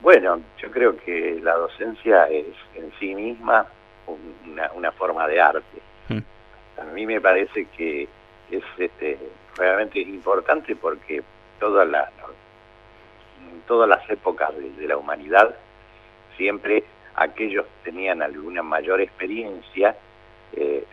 Bueno, 0.00 0.40
yo 0.60 0.70
creo 0.70 0.96
que 0.96 1.38
la 1.42 1.54
docencia 1.54 2.24
es 2.26 2.46
en 2.74 2.90
sí 2.98 3.14
misma 3.14 3.66
una, 4.76 4.92
forma 4.92 5.26
de 5.26 5.40
arte. 5.40 5.78
Mm. 6.08 6.18
A 6.80 6.84
mí 6.94 7.06
me 7.06 7.20
parece 7.20 7.66
que 7.76 8.08
es 8.50 8.62
este, 8.78 9.18
realmente 9.56 10.00
importante 10.00 10.76
porque 10.76 11.22
toda 11.58 11.84
la, 13.44 13.66
todas 13.66 13.88
las 13.88 14.08
épocas 14.10 14.50
de, 14.56 14.86
la 14.86 14.96
humanidad, 14.96 15.54
siempre 16.36 16.84
aquellos 17.14 17.66
que 17.66 17.90
tenían 17.90 18.22
alguna 18.22 18.62
mayor 18.62 19.00
experiencia 19.00 19.96
eh, 20.52 20.84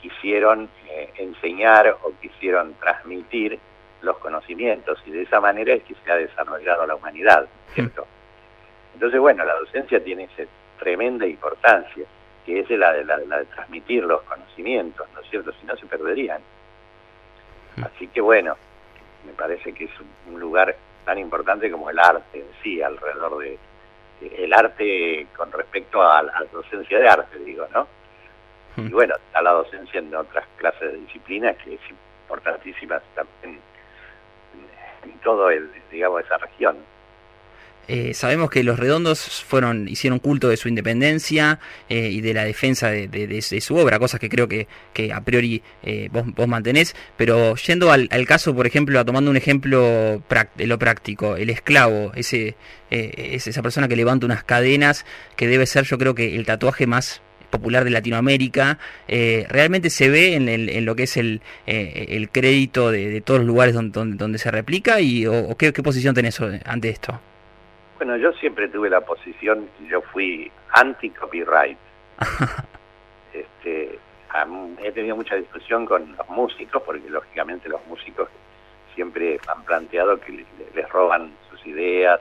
quisieron 0.00 0.68
eh, 0.88 1.12
enseñar 1.18 1.96
o 2.02 2.12
quisieron 2.20 2.74
transmitir 2.74 3.58
los 4.02 4.18
conocimientos 4.18 5.02
y 5.06 5.10
de 5.10 5.22
esa 5.22 5.40
manera 5.40 5.74
es 5.74 5.82
que 5.82 5.94
se 6.04 6.10
ha 6.10 6.16
desarrollado 6.16 6.86
la 6.86 6.94
humanidad, 6.94 7.48
¿cierto? 7.74 8.06
Entonces, 8.94 9.20
bueno, 9.20 9.44
la 9.44 9.54
docencia 9.54 10.02
tiene 10.02 10.24
esa 10.24 10.48
tremenda 10.78 11.26
importancia, 11.26 12.06
que 12.44 12.60
es 12.60 12.70
la 12.70 12.92
de, 12.92 13.04
la, 13.04 13.18
de 13.18 13.44
transmitir 13.46 14.04
los 14.04 14.22
conocimientos, 14.22 15.06
¿no 15.14 15.20
es 15.20 15.28
cierto? 15.28 15.52
Si 15.52 15.66
no 15.66 15.76
se 15.76 15.86
perderían. 15.86 16.40
Así 17.82 18.06
que 18.08 18.20
bueno, 18.20 18.56
me 19.26 19.32
parece 19.32 19.72
que 19.72 19.84
es 19.84 19.90
un 20.28 20.40
lugar 20.40 20.76
tan 21.06 21.18
importante 21.18 21.70
como 21.70 21.88
el 21.88 21.98
arte 21.98 22.40
en 22.40 22.48
sí, 22.62 22.82
alrededor 22.82 23.38
de 23.38 23.58
el 24.20 24.52
arte 24.52 25.26
con 25.36 25.52
respecto 25.52 26.02
a, 26.02 26.22
la 26.22 26.44
docencia 26.52 26.98
de 26.98 27.08
arte, 27.08 27.38
digo, 27.38 27.66
¿no? 27.72 27.86
Hmm. 28.76 28.88
Y 28.88 28.90
bueno, 28.90 29.14
a 29.32 29.42
la 29.42 29.52
docencia 29.52 30.00
en 30.00 30.14
otras 30.14 30.44
clases 30.56 30.92
de 30.92 30.98
disciplinas 30.98 31.56
que 31.58 31.74
es 31.74 31.80
importantísima 32.22 33.00
también 33.14 33.60
en, 35.04 35.10
en 35.10 35.18
todo 35.20 35.50
el, 35.50 35.70
digamos, 35.90 36.24
esa 36.24 36.38
región. 36.38 36.76
Eh, 37.88 38.14
sabemos 38.14 38.50
que 38.50 38.64
los 38.64 38.78
redondos 38.78 39.20
fueron 39.20 39.88
hicieron 39.88 40.18
culto 40.18 40.48
de 40.48 40.56
su 40.56 40.68
independencia 40.68 41.60
eh, 41.88 42.08
y 42.10 42.20
de 42.20 42.34
la 42.34 42.44
defensa 42.44 42.90
de, 42.90 43.60
su 43.60 43.76
obra, 43.76 43.98
cosas 43.98 44.18
que 44.18 44.28
creo 44.28 44.48
que, 44.48 44.66
a 45.12 45.20
priori 45.20 45.62
eh, 45.82 46.08
vos, 46.10 46.24
vos, 46.34 46.48
mantenés, 46.48 46.96
pero 47.16 47.54
yendo 47.56 47.92
al, 47.92 48.08
caso, 48.26 48.54
por 48.54 48.66
ejemplo, 48.66 49.04
tomando 49.04 49.30
un 49.30 49.36
ejemplo 49.36 50.22
de 50.56 50.66
lo 50.66 50.78
práctico, 50.78 51.36
el 51.36 51.50
esclavo, 51.50 52.12
ese, 52.14 52.56
es 52.90 53.46
esa 53.46 53.62
persona 53.62 53.88
que 53.88 53.96
levanta 53.96 54.26
unas 54.26 54.42
cadenas, 54.42 55.04
que 55.36 55.46
debe 55.46 55.66
ser 55.66 55.84
yo 55.84 55.98
creo 55.98 56.14
que 56.14 56.36
el 56.36 56.44
tatuaje 56.44 56.86
más 56.86 57.22
popular 57.50 57.84
de 57.84 57.90
Latinoamérica, 57.90 58.78
realmente 59.06 59.90
se 59.90 60.08
ve 60.08 60.34
en, 60.34 60.84
lo 60.84 60.96
que 60.96 61.04
es 61.04 61.16
el, 61.16 61.40
el 61.66 62.30
crédito 62.30 62.90
de, 62.90 63.20
todos 63.20 63.40
los 63.40 63.46
lugares 63.46 63.74
donde, 63.74 64.38
se 64.38 64.50
replica 64.50 65.00
y 65.00 65.26
o, 65.26 65.56
¿qué, 65.56 65.72
qué 65.72 65.82
posición 65.82 66.14
tenés 66.14 66.40
ante 66.64 66.88
esto? 66.88 67.20
Bueno, 67.96 68.16
yo 68.18 68.32
siempre 68.34 68.68
tuve 68.68 68.90
la 68.90 69.00
posición, 69.00 69.70
yo 69.88 70.02
fui 70.02 70.50
anti-copyright. 70.72 71.78
este, 73.32 73.98
he 74.82 74.92
tenido 74.92 75.16
mucha 75.16 75.34
discusión 75.36 75.86
con 75.86 76.14
los 76.16 76.28
músicos, 76.28 76.82
porque 76.82 77.08
lógicamente 77.08 77.70
los 77.70 77.84
músicos 77.86 78.28
siempre 78.94 79.40
han 79.48 79.64
planteado 79.64 80.20
que 80.20 80.44
les, 80.74 80.88
roban 80.90 81.32
sus 81.50 81.66
ideas, 81.66 82.20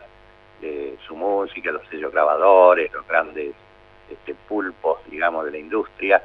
su 1.05 1.15
música, 1.15 1.71
los 1.71 1.85
sellos 1.89 2.11
grabadores, 2.11 2.91
los 2.93 3.05
grandes 3.07 3.53
este, 4.09 4.33
pulpos, 4.47 4.99
digamos, 5.09 5.45
de 5.45 5.51
la 5.51 5.57
industria. 5.57 6.23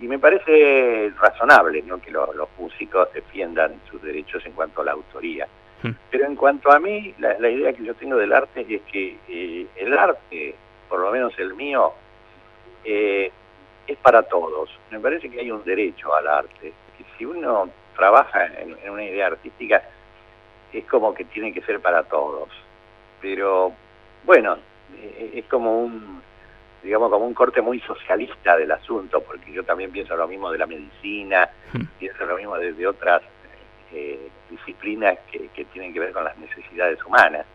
Y 0.00 0.08
me 0.08 0.18
parece 0.18 1.12
razonable 1.20 1.82
¿no? 1.82 2.00
que 2.00 2.10
los 2.10 2.48
músicos 2.58 3.12
defiendan 3.12 3.80
sus 3.88 4.02
derechos 4.02 4.44
en 4.44 4.52
cuanto 4.52 4.82
a 4.82 4.86
la 4.86 4.92
autoría. 4.92 5.46
Pero 6.10 6.26
en 6.26 6.36
cuanto 6.36 6.70
a 6.70 6.78
mí, 6.78 7.14
la, 7.18 7.48
idea 7.48 7.72
que 7.72 7.84
yo 7.84 7.94
tengo 7.94 8.16
del 8.16 8.32
arte 8.32 8.66
es 8.68 8.82
que 8.82 9.18
eh, 9.28 9.66
el 9.76 9.96
arte, 9.96 10.54
por 10.88 11.00
lo 11.00 11.10
menos 11.10 11.36
el 11.38 11.54
mío, 11.54 11.92
eh, 12.84 13.30
es 13.86 13.96
para 13.98 14.22
todos. 14.22 14.70
Me 14.90 15.00
parece 15.00 15.28
que 15.28 15.40
hay 15.40 15.50
un 15.50 15.64
derecho 15.64 16.14
al 16.14 16.28
arte. 16.28 16.72
Que 16.96 17.04
si 17.16 17.24
uno 17.24 17.68
trabaja 17.96 18.46
en, 18.46 18.90
una 18.90 19.04
idea 19.04 19.26
artística, 19.26 19.82
es 20.72 20.84
como 20.84 21.12
que 21.14 21.24
tiene 21.24 21.52
que 21.52 21.62
ser 21.62 21.80
para 21.80 22.04
todos. 22.04 22.48
Pero 23.20 23.72
bueno, 24.24 24.58
eh, 24.96 25.32
es 25.34 25.44
como 25.46 25.80
un 25.80 26.22
digamos 26.82 27.10
como 27.10 27.26
un 27.26 27.34
corte 27.34 27.60
muy 27.60 27.78
socialista 27.80 28.56
del 28.56 28.72
asunto, 28.72 29.20
porque 29.20 29.52
yo 29.52 29.62
también 29.62 29.92
pienso 29.92 30.16
lo 30.16 30.26
mismo 30.26 30.50
de 30.50 30.58
la 30.58 30.66
medicina, 30.66 31.48
pienso 32.00 32.24
lo 32.26 32.36
mismo 32.36 32.56
desde 32.58 32.88
otras 32.88 33.22
eh, 33.94 34.28
disciplinas 34.50 35.18
que, 35.30 35.64
tienen 35.72 35.92
que 35.92 36.00
ver 36.00 36.12
con 36.12 36.24
las 36.24 36.36
necesidades 36.38 37.04
humanas. 37.04 37.46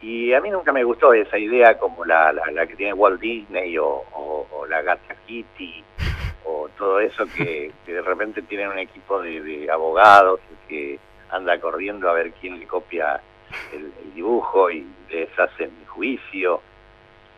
Y 0.00 0.32
a 0.32 0.40
mí 0.40 0.50
nunca 0.50 0.72
me 0.72 0.82
gustó 0.82 1.12
esa 1.12 1.38
idea 1.38 1.78
como 1.78 2.04
la, 2.04 2.32
la, 2.32 2.66
que 2.66 2.74
tiene 2.74 2.92
Walt 2.92 3.20
Disney 3.20 3.76
o, 3.78 4.04
la 4.68 4.82
Gata 4.82 5.14
Kitty 5.26 5.84
o 6.44 6.68
todo 6.76 6.98
eso 7.00 7.24
que, 7.36 7.72
de 7.86 8.02
repente 8.02 8.42
tienen 8.42 8.68
un 8.68 8.78
equipo 8.78 9.20
de, 9.20 9.68
abogados 9.70 10.40
que 10.68 10.98
anda 11.30 11.60
corriendo 11.60 12.08
a 12.08 12.14
ver 12.14 12.32
quién 12.32 12.58
le 12.58 12.66
copia 12.66 13.20
el, 13.72 13.92
dibujo 14.14 14.70
y 14.70 14.86
les 15.10 15.38
hacen 15.38 15.70
juicio. 15.86 16.60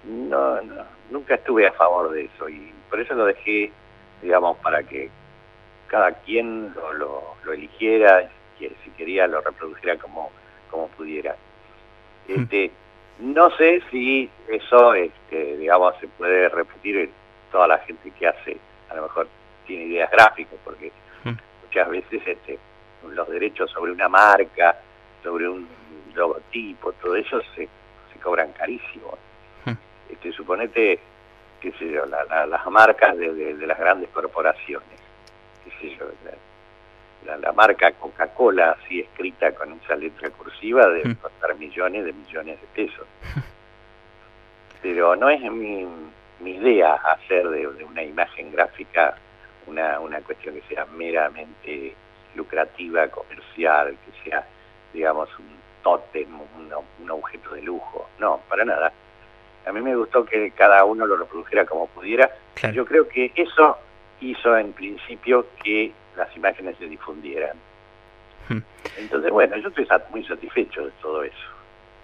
No, 0.04 0.60
no, 0.62 0.84
nunca 1.10 1.34
estuve 1.34 1.66
a 1.66 1.72
favor 1.72 2.10
de 2.10 2.24
eso 2.24 2.48
y 2.48 2.72
por 2.88 3.00
eso 3.00 3.14
lo 3.14 3.26
dejé, 3.26 3.72
digamos, 4.22 4.56
para 4.58 4.82
que 4.82 5.10
cada 5.88 6.12
quien 6.12 6.72
lo, 6.74 6.92
lo, 7.44 7.52
eligiera, 7.52 8.28
que 8.58 8.72
si 8.84 8.90
quería 8.90 9.26
lo 9.26 9.40
reproduciera 9.40 9.96
como, 9.98 10.30
como 10.70 10.88
pudiera. 10.88 11.36
Hmm. 12.28 12.42
Este, 12.42 12.70
no 13.20 13.50
sé 13.56 13.82
si 13.90 14.28
eso, 14.48 14.94
este, 14.94 15.56
digamos, 15.56 15.94
se 16.00 16.08
puede 16.08 16.48
repetir 16.48 16.96
en 16.96 17.10
toda 17.52 17.68
la 17.68 17.78
gente 17.78 18.10
que 18.10 18.26
hace, 18.26 18.56
a 18.90 18.94
lo 18.94 19.02
mejor 19.02 19.28
tiene 19.66 19.84
ideas 19.84 20.10
gráficas, 20.10 20.58
porque 20.64 20.90
hmm. 21.24 21.34
muchas 21.64 21.88
veces 21.88 22.22
este, 22.26 22.58
los 23.08 23.28
derechos 23.28 23.70
sobre 23.70 23.92
una 23.92 24.08
marca, 24.08 24.76
sobre 25.22 25.48
un 25.48 25.68
logotipo, 26.14 26.92
todo 26.94 27.16
eso 27.16 27.40
se, 27.54 27.68
se 28.12 28.20
cobran 28.22 28.52
carísimo. 28.52 29.16
Hmm. 29.64 29.74
Este, 30.10 30.32
suponete, 30.32 30.98
qué 31.60 31.72
sé 31.72 31.90
yo, 31.90 32.04
las 32.06 32.66
marcas 32.66 33.16
de 33.16 33.66
las 33.66 33.78
grandes 33.78 34.10
corporaciones 34.10 35.03
la, 37.40 37.52
marca 37.52 37.92
Coca-Cola 37.92 38.76
así 38.78 39.00
escrita 39.00 39.52
con 39.52 39.72
esa 39.72 39.96
letra 39.96 40.30
cursiva 40.30 40.88
debe 40.88 41.10
mm. 41.10 41.14
costar 41.16 41.56
millones 41.56 42.04
de 42.04 42.12
millones 42.12 42.60
de 42.60 42.66
pesos. 42.74 43.06
Pero 44.82 45.16
no 45.16 45.30
es 45.30 45.40
mi, 45.40 45.86
mi 46.40 46.50
idea 46.56 46.94
hacer 46.94 47.48
de, 47.48 47.66
una 47.66 48.02
imagen 48.02 48.52
gráfica 48.52 49.16
una, 49.66 49.98
una 50.00 50.20
cuestión 50.20 50.54
que 50.54 50.74
sea 50.74 50.84
meramente 50.86 51.94
lucrativa, 52.34 53.08
comercial, 53.08 53.96
que 54.04 54.30
sea, 54.30 54.46
digamos, 54.92 55.28
un 55.38 55.46
tótem, 55.82 56.28
un, 57.00 57.10
objeto 57.10 57.54
de 57.54 57.62
lujo. 57.62 58.08
No, 58.18 58.40
para 58.48 58.64
nada. 58.64 58.92
A 59.66 59.72
mí 59.72 59.80
me 59.80 59.96
gustó 59.96 60.24
que 60.24 60.50
cada 60.50 60.84
uno 60.84 61.06
lo 61.06 61.16
reprodujera 61.16 61.64
como 61.64 61.86
pudiera. 61.88 62.30
Yo 62.72 62.84
creo 62.84 63.08
que 63.08 63.32
eso 63.34 63.78
hizo 64.30 64.56
en 64.56 64.72
principio 64.72 65.46
que 65.62 65.92
las 66.16 66.34
imágenes 66.36 66.76
se 66.78 66.86
difundieran. 66.86 67.56
Hmm. 68.48 68.60
Entonces, 68.98 69.30
bueno, 69.30 69.56
yo 69.56 69.68
estoy 69.68 69.86
muy 70.10 70.24
satisfecho 70.24 70.84
de 70.84 70.90
todo 71.02 71.22
eso. 71.24 71.53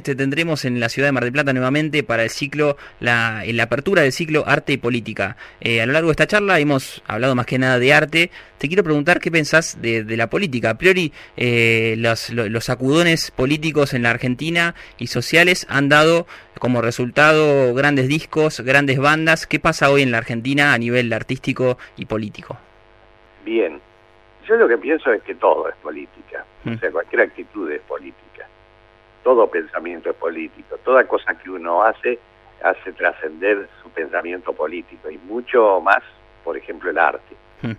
Te 0.02 0.14
tendremos 0.14 0.64
en 0.64 0.80
la 0.80 0.88
ciudad 0.88 1.08
de 1.08 1.12
Mar 1.12 1.24
del 1.24 1.32
Plata 1.32 1.52
nuevamente 1.52 2.02
para 2.02 2.22
el 2.22 2.30
ciclo, 2.30 2.76
la, 3.00 3.42
la 3.46 3.62
apertura 3.64 4.02
del 4.02 4.12
ciclo 4.12 4.44
Arte 4.46 4.72
y 4.72 4.76
Política. 4.78 5.36
Eh, 5.60 5.82
a 5.82 5.86
lo 5.86 5.92
largo 5.92 6.08
de 6.08 6.12
esta 6.12 6.26
charla 6.26 6.58
hemos 6.58 7.02
hablado 7.06 7.34
más 7.34 7.46
que 7.46 7.58
nada 7.58 7.78
de 7.78 7.92
arte. 7.92 8.30
Te 8.58 8.68
quiero 8.68 8.82
preguntar 8.82 9.20
qué 9.20 9.30
pensás 9.30 9.80
de, 9.82 10.04
la 10.16 10.30
política. 10.30 10.70
A 10.70 10.78
priori, 10.78 11.12
eh, 11.36 11.94
los, 11.98 12.30
los, 12.30 12.64
sacudones 12.64 13.30
políticos 13.30 13.94
en 13.94 14.02
la 14.02 14.10
Argentina 14.10 14.74
y 14.98 15.08
sociales 15.08 15.66
han 15.68 15.88
dado 15.88 16.26
como 16.58 16.82
resultado 16.82 17.74
grandes 17.74 18.08
discos, 18.08 18.60
grandes 18.60 18.98
bandas. 18.98 19.46
¿Qué 19.46 19.60
pasa 19.60 19.90
hoy 19.90 20.02
en 20.02 20.12
la 20.12 20.18
Argentina 20.18 20.72
a 20.72 20.78
nivel 20.78 21.12
artístico 21.12 21.78
y 21.96 22.06
político? 22.06 22.58
Bien, 23.44 23.80
yo 24.46 24.56
lo 24.56 24.68
que 24.68 24.78
pienso 24.78 25.12
es 25.12 25.22
que 25.22 25.34
todo 25.34 25.68
es 25.68 25.76
política. 25.76 26.44
O 26.64 26.70
mm. 26.70 26.78
sea, 26.78 26.90
cualquier 26.90 27.22
actitud 27.22 27.70
es 27.70 27.80
política 27.82 28.29
todo 29.22 29.50
pensamiento 29.50 30.10
es 30.10 30.16
político, 30.16 30.76
toda 30.78 31.04
cosa 31.06 31.34
que 31.34 31.50
uno 31.50 31.82
hace 31.82 32.18
hace 32.62 32.92
trascender 32.92 33.68
su 33.82 33.90
pensamiento 33.90 34.52
político 34.52 35.10
y 35.10 35.18
mucho 35.18 35.80
más, 35.80 36.02
por 36.44 36.56
ejemplo, 36.56 36.90
el 36.90 36.98
arte. 36.98 37.34
Hmm. 37.62 37.72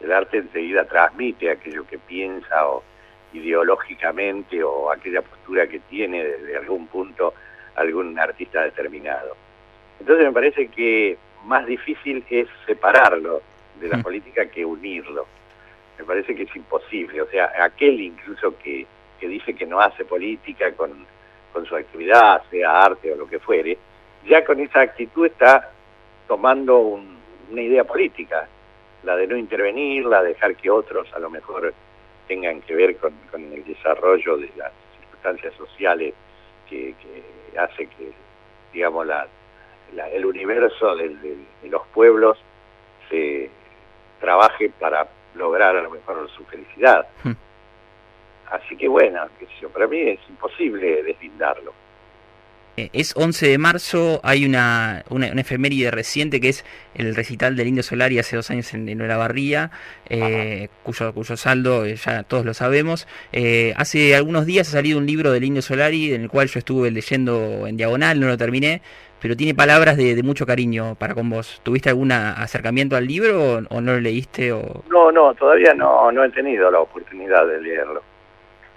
El 0.00 0.12
arte 0.12 0.38
enseguida 0.38 0.84
transmite 0.84 1.50
aquello 1.50 1.86
que 1.86 1.98
piensa 1.98 2.68
o 2.68 2.82
ideológicamente 3.32 4.62
o 4.62 4.90
aquella 4.90 5.22
postura 5.22 5.66
que 5.66 5.80
tiene 5.80 6.24
desde 6.24 6.56
algún 6.56 6.86
punto 6.86 7.34
algún 7.74 8.18
artista 8.18 8.62
determinado. 8.62 9.34
Entonces 9.98 10.26
me 10.26 10.32
parece 10.32 10.68
que 10.68 11.16
más 11.44 11.66
difícil 11.66 12.24
es 12.28 12.46
separarlo 12.66 13.40
de 13.80 13.88
la 13.88 13.96
hmm. 13.98 14.02
política 14.02 14.46
que 14.46 14.64
unirlo. 14.64 15.26
Me 15.98 16.04
parece 16.04 16.34
que 16.34 16.44
es 16.44 16.56
imposible. 16.56 17.22
O 17.22 17.26
sea, 17.26 17.52
aquel 17.60 18.00
incluso 18.00 18.56
que 18.58 18.86
que 19.22 19.28
dice 19.28 19.54
que 19.54 19.66
no 19.66 19.78
hace 19.78 20.04
política 20.04 20.72
con, 20.72 21.06
con 21.52 21.64
su 21.64 21.76
actividad, 21.76 22.42
sea 22.50 22.82
arte 22.82 23.12
o 23.12 23.16
lo 23.16 23.28
que 23.28 23.38
fuere, 23.38 23.78
ya 24.26 24.44
con 24.44 24.58
esa 24.58 24.80
actitud 24.80 25.26
está 25.26 25.70
tomando 26.26 26.80
una 26.80 27.62
idea 27.62 27.84
política, 27.84 28.48
la 29.04 29.14
de 29.14 29.28
no 29.28 29.36
intervenir, 29.36 30.04
la 30.06 30.22
de 30.22 30.30
dejar 30.30 30.56
que 30.56 30.68
otros 30.68 31.06
a 31.14 31.20
lo 31.20 31.30
mejor 31.30 31.72
tengan 32.26 32.62
que 32.62 32.74
ver 32.74 32.96
con, 32.96 33.14
el 33.32 33.64
desarrollo 33.64 34.38
de 34.38 34.50
las 34.56 34.72
circunstancias 34.98 35.54
sociales 35.54 36.14
que, 36.68 36.96
hace 37.56 37.86
que, 37.86 38.10
digamos, 38.72 39.06
la, 39.06 39.28
el 40.12 40.26
universo 40.26 40.96
de, 40.96 41.10
de 41.10 41.68
los 41.68 41.86
pueblos 41.94 42.38
se 43.08 43.48
trabaje 44.20 44.68
para 44.80 45.06
lograr 45.36 45.76
a 45.76 45.82
lo 45.82 45.90
mejor 45.90 46.28
su 46.30 46.44
felicidad. 46.46 47.06
Hmm. 47.22 47.32
Así 48.52 48.76
que 48.76 48.86
bueno, 48.86 49.20
para 49.72 49.86
mí 49.86 49.98
es 49.98 50.20
imposible 50.28 51.02
deslindarlo. 51.02 51.72
Eh, 52.76 52.90
es 52.92 53.14
11 53.16 53.48
de 53.48 53.58
marzo, 53.58 54.20
hay 54.22 54.46
una, 54.46 55.04
una, 55.10 55.26
efeméride 55.26 55.90
reciente 55.90 56.40
que 56.40 56.48
es 56.48 56.64
el 56.94 57.14
recital 57.14 57.54
del 57.54 57.68
Indio 57.68 57.82
Solari 57.82 58.18
hace 58.18 58.36
dos 58.36 58.50
años 58.50 58.72
en, 58.72 58.88
en 58.88 58.98
Barría, 58.98 59.70
eh, 60.08 60.68
cuyo, 60.82 61.12
cuyo 61.12 61.36
saldo 61.36 61.84
eh, 61.84 61.96
ya 61.96 62.22
todos 62.22 62.46
lo 62.46 62.54
sabemos. 62.54 63.06
hace 63.76 64.16
algunos 64.16 64.46
días 64.46 64.68
ha 64.68 64.72
salido 64.72 64.98
un 64.98 65.06
libro 65.06 65.32
del 65.32 65.44
Indio 65.44 65.60
Solari 65.60 66.14
en 66.14 66.22
el 66.22 66.28
cual 66.30 66.48
yo 66.48 66.58
estuve 66.58 66.90
leyendo 66.90 67.66
en 67.66 67.76
diagonal, 67.76 68.20
no 68.20 68.26
lo 68.26 68.38
terminé, 68.38 68.80
pero 69.20 69.36
tiene 69.36 69.54
palabras 69.54 69.98
de, 69.98 70.20
mucho 70.22 70.46
cariño 70.46 70.94
para 70.94 71.14
con 71.14 71.28
vos. 71.28 71.60
¿Tuviste 71.62 71.90
algún 71.90 72.10
acercamiento 72.12 72.96
al 72.96 73.06
libro 73.06 73.60
o, 73.68 73.80
no 73.80 73.92
lo 73.92 74.00
leíste? 74.00 74.50
O... 74.52 74.82
No, 74.88 75.12
no, 75.12 75.34
todavía 75.34 75.74
no, 75.74 76.10
no 76.10 76.24
he 76.24 76.30
tenido 76.30 76.70
la 76.70 76.80
oportunidad 76.80 77.46
de 77.46 77.60
leerlo. 77.60 78.02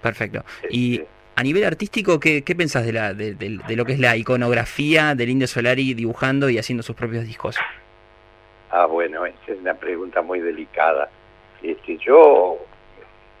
Perfecto. 0.02 0.44
Y 0.70 1.02
a 1.34 1.42
nivel 1.42 1.64
artístico, 1.64 2.18
¿qué, 2.20 2.42
qué 2.42 2.54
pensás 2.54 2.86
de, 2.86 2.92
la, 2.92 3.14
de, 3.14 3.36
lo 3.76 3.84
que 3.84 3.92
es 3.92 4.00
la 4.00 4.16
iconografía 4.16 5.14
del 5.14 5.30
Indio 5.30 5.46
Solari 5.46 5.94
dibujando 5.94 6.48
y 6.48 6.58
haciendo 6.58 6.82
sus 6.82 6.96
propios 6.96 7.24
discos? 7.24 7.56
Ah, 8.70 8.86
bueno, 8.86 9.26
esa 9.26 9.52
es 9.52 9.58
una 9.58 9.74
pregunta 9.74 10.22
muy 10.22 10.40
delicada. 10.40 11.08
Este, 11.62 11.96
yo 11.98 12.58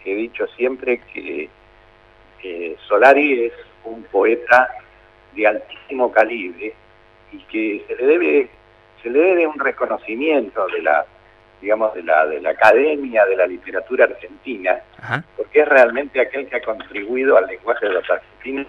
he 0.04 0.14
dicho 0.14 0.46
siempre 0.56 1.00
que 1.12 1.50
Solari 2.86 3.46
es 3.46 3.52
un 3.84 4.02
poeta 4.04 4.68
de 5.34 5.46
altísimo 5.46 6.10
calibre 6.12 6.74
y 7.32 7.38
que 7.50 7.84
se 7.86 7.96
le 7.96 8.06
debe 8.06 8.48
se 9.02 9.10
le 9.10 9.20
debe 9.20 9.46
un 9.46 9.58
reconocimiento 9.58 10.66
de 10.68 10.82
la 10.82 11.06
digamos, 11.60 11.94
de 11.94 12.02
la, 12.02 12.26
de 12.26 12.40
la 12.40 12.50
Academia 12.50 13.24
de 13.24 13.36
la 13.36 13.46
Literatura 13.46 14.04
Argentina, 14.04 14.78
porque 15.36 15.60
es 15.60 15.68
realmente 15.68 16.20
aquel 16.20 16.46
que 16.48 16.56
ha 16.56 16.62
contribuido 16.62 17.36
al 17.36 17.46
lenguaje 17.46 17.86
de 17.86 17.92
los 17.92 18.10
argentinos. 18.10 18.66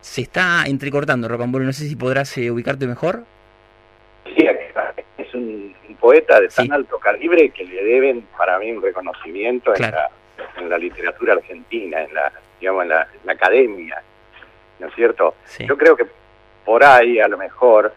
Se 0.00 0.22
está 0.22 0.64
entrecortando, 0.66 1.28
Rocambolo, 1.28 1.64
no 1.64 1.72
sé 1.72 1.86
si 1.86 1.94
podrás 1.94 2.36
eh, 2.38 2.50
ubicarte 2.50 2.86
mejor. 2.86 3.24
Sí, 4.24 4.46
es 5.18 5.34
un, 5.34 5.74
poeta 6.00 6.40
de 6.40 6.48
tan 6.48 6.72
alto 6.72 6.98
calibre 6.98 7.50
que 7.50 7.62
le 7.62 7.84
deben 7.84 8.22
para 8.36 8.58
mí 8.58 8.72
un 8.72 8.82
reconocimiento 8.82 9.74
en, 9.76 9.82
la, 9.82 10.10
en 10.56 10.70
la 10.70 10.78
literatura 10.78 11.34
argentina, 11.34 12.02
en 12.02 12.14
la, 12.14 12.32
digamos, 12.58 12.84
en 12.84 12.88
la, 12.88 13.06
academia, 13.28 14.02
¿no 14.78 14.86
es 14.86 14.94
cierto? 14.94 15.34
Yo 15.58 15.76
creo 15.76 15.94
que 15.94 16.06
por 16.64 16.82
ahí 16.82 17.20
a 17.20 17.28
lo 17.28 17.36
mejor 17.36 17.92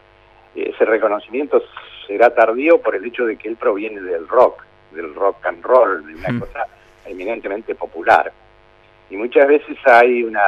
ese 0.55 0.85
reconocimiento 0.85 1.61
será 2.07 2.33
tardío 2.33 2.79
por 2.81 2.95
el 2.95 3.05
hecho 3.05 3.25
de 3.25 3.37
que 3.37 3.47
él 3.47 3.55
proviene 3.55 4.01
del 4.01 4.27
rock, 4.27 4.63
del 4.91 5.13
rock 5.15 5.45
and 5.45 5.63
roll, 5.63 6.05
de 6.05 6.15
una 6.15 6.29
mm. 6.29 6.39
cosa 6.39 6.67
eminentemente 7.05 7.75
popular. 7.75 8.31
Y 9.09 9.17
muchas 9.17 9.47
veces 9.47 9.77
hay 9.85 10.23
una, 10.23 10.41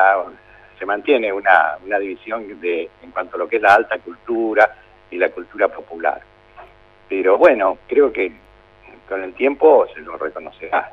se 0.77 0.85
mantiene 0.85 1.31
una, 1.31 1.77
una 1.85 1.99
división 1.99 2.59
de, 2.59 2.89
en 3.03 3.11
cuanto 3.11 3.35
a 3.35 3.39
lo 3.39 3.47
que 3.47 3.57
es 3.57 3.61
la 3.61 3.75
alta 3.75 3.97
cultura 3.99 4.75
y 5.11 5.17
la 5.17 5.29
cultura 5.29 5.67
popular. 5.67 6.21
Pero 7.07 7.37
bueno, 7.37 7.77
creo 7.87 8.11
que 8.11 8.31
con 9.07 9.23
el 9.23 9.33
tiempo 9.33 9.87
se 9.93 10.01
lo 10.01 10.17
reconocerá. 10.17 10.91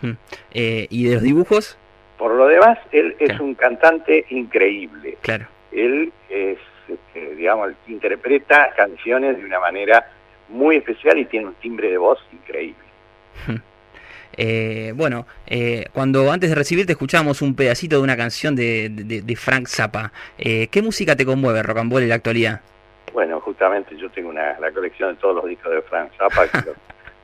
Mm. 0.00 0.12
Eh, 0.52 0.86
¿Y 0.90 1.06
de 1.06 1.14
los 1.14 1.22
dibujos? 1.22 1.78
Por 2.16 2.34
lo 2.34 2.46
demás, 2.46 2.78
él 2.90 3.16
es 3.20 3.38
un 3.38 3.54
cantante 3.54 4.26
increíble. 4.30 5.18
Claro. 5.22 5.46
Él 5.70 6.12
es 6.28 6.58
este, 6.88 7.34
digamos, 7.34 7.72
interpreta 7.86 8.70
canciones 8.76 9.36
de 9.36 9.44
una 9.44 9.60
manera 9.60 10.10
muy 10.48 10.76
especial 10.76 11.18
y 11.18 11.26
tiene 11.26 11.46
un 11.46 11.54
timbre 11.54 11.90
de 11.90 11.98
voz 11.98 12.18
increíble. 12.32 12.84
Eh, 14.40 14.92
bueno, 14.94 15.26
eh, 15.48 15.86
cuando 15.92 16.30
antes 16.30 16.48
de 16.48 16.54
recibirte 16.54 16.92
escuchamos 16.92 17.42
un 17.42 17.56
pedacito 17.56 17.96
de 17.96 18.02
una 18.02 18.16
canción 18.16 18.54
de, 18.54 19.36
Frank 19.36 19.66
Zappa. 19.66 20.12
Eh, 20.38 20.68
¿Qué 20.68 20.80
música 20.80 21.16
te 21.16 21.26
conmueve, 21.26 21.60
Rocambole, 21.60 22.04
en 22.04 22.10
la 22.10 22.14
actualidad? 22.14 22.60
Bueno, 23.12 23.40
justamente 23.40 23.96
yo 23.96 24.08
tengo 24.10 24.28
una, 24.28 24.56
la 24.60 24.70
colección 24.70 25.10
de 25.10 25.20
todos 25.20 25.34
los 25.34 25.46
discos 25.46 25.72
de 25.72 25.82
Frank 25.82 26.12
Zappa, 26.16 26.46
que 26.46 26.70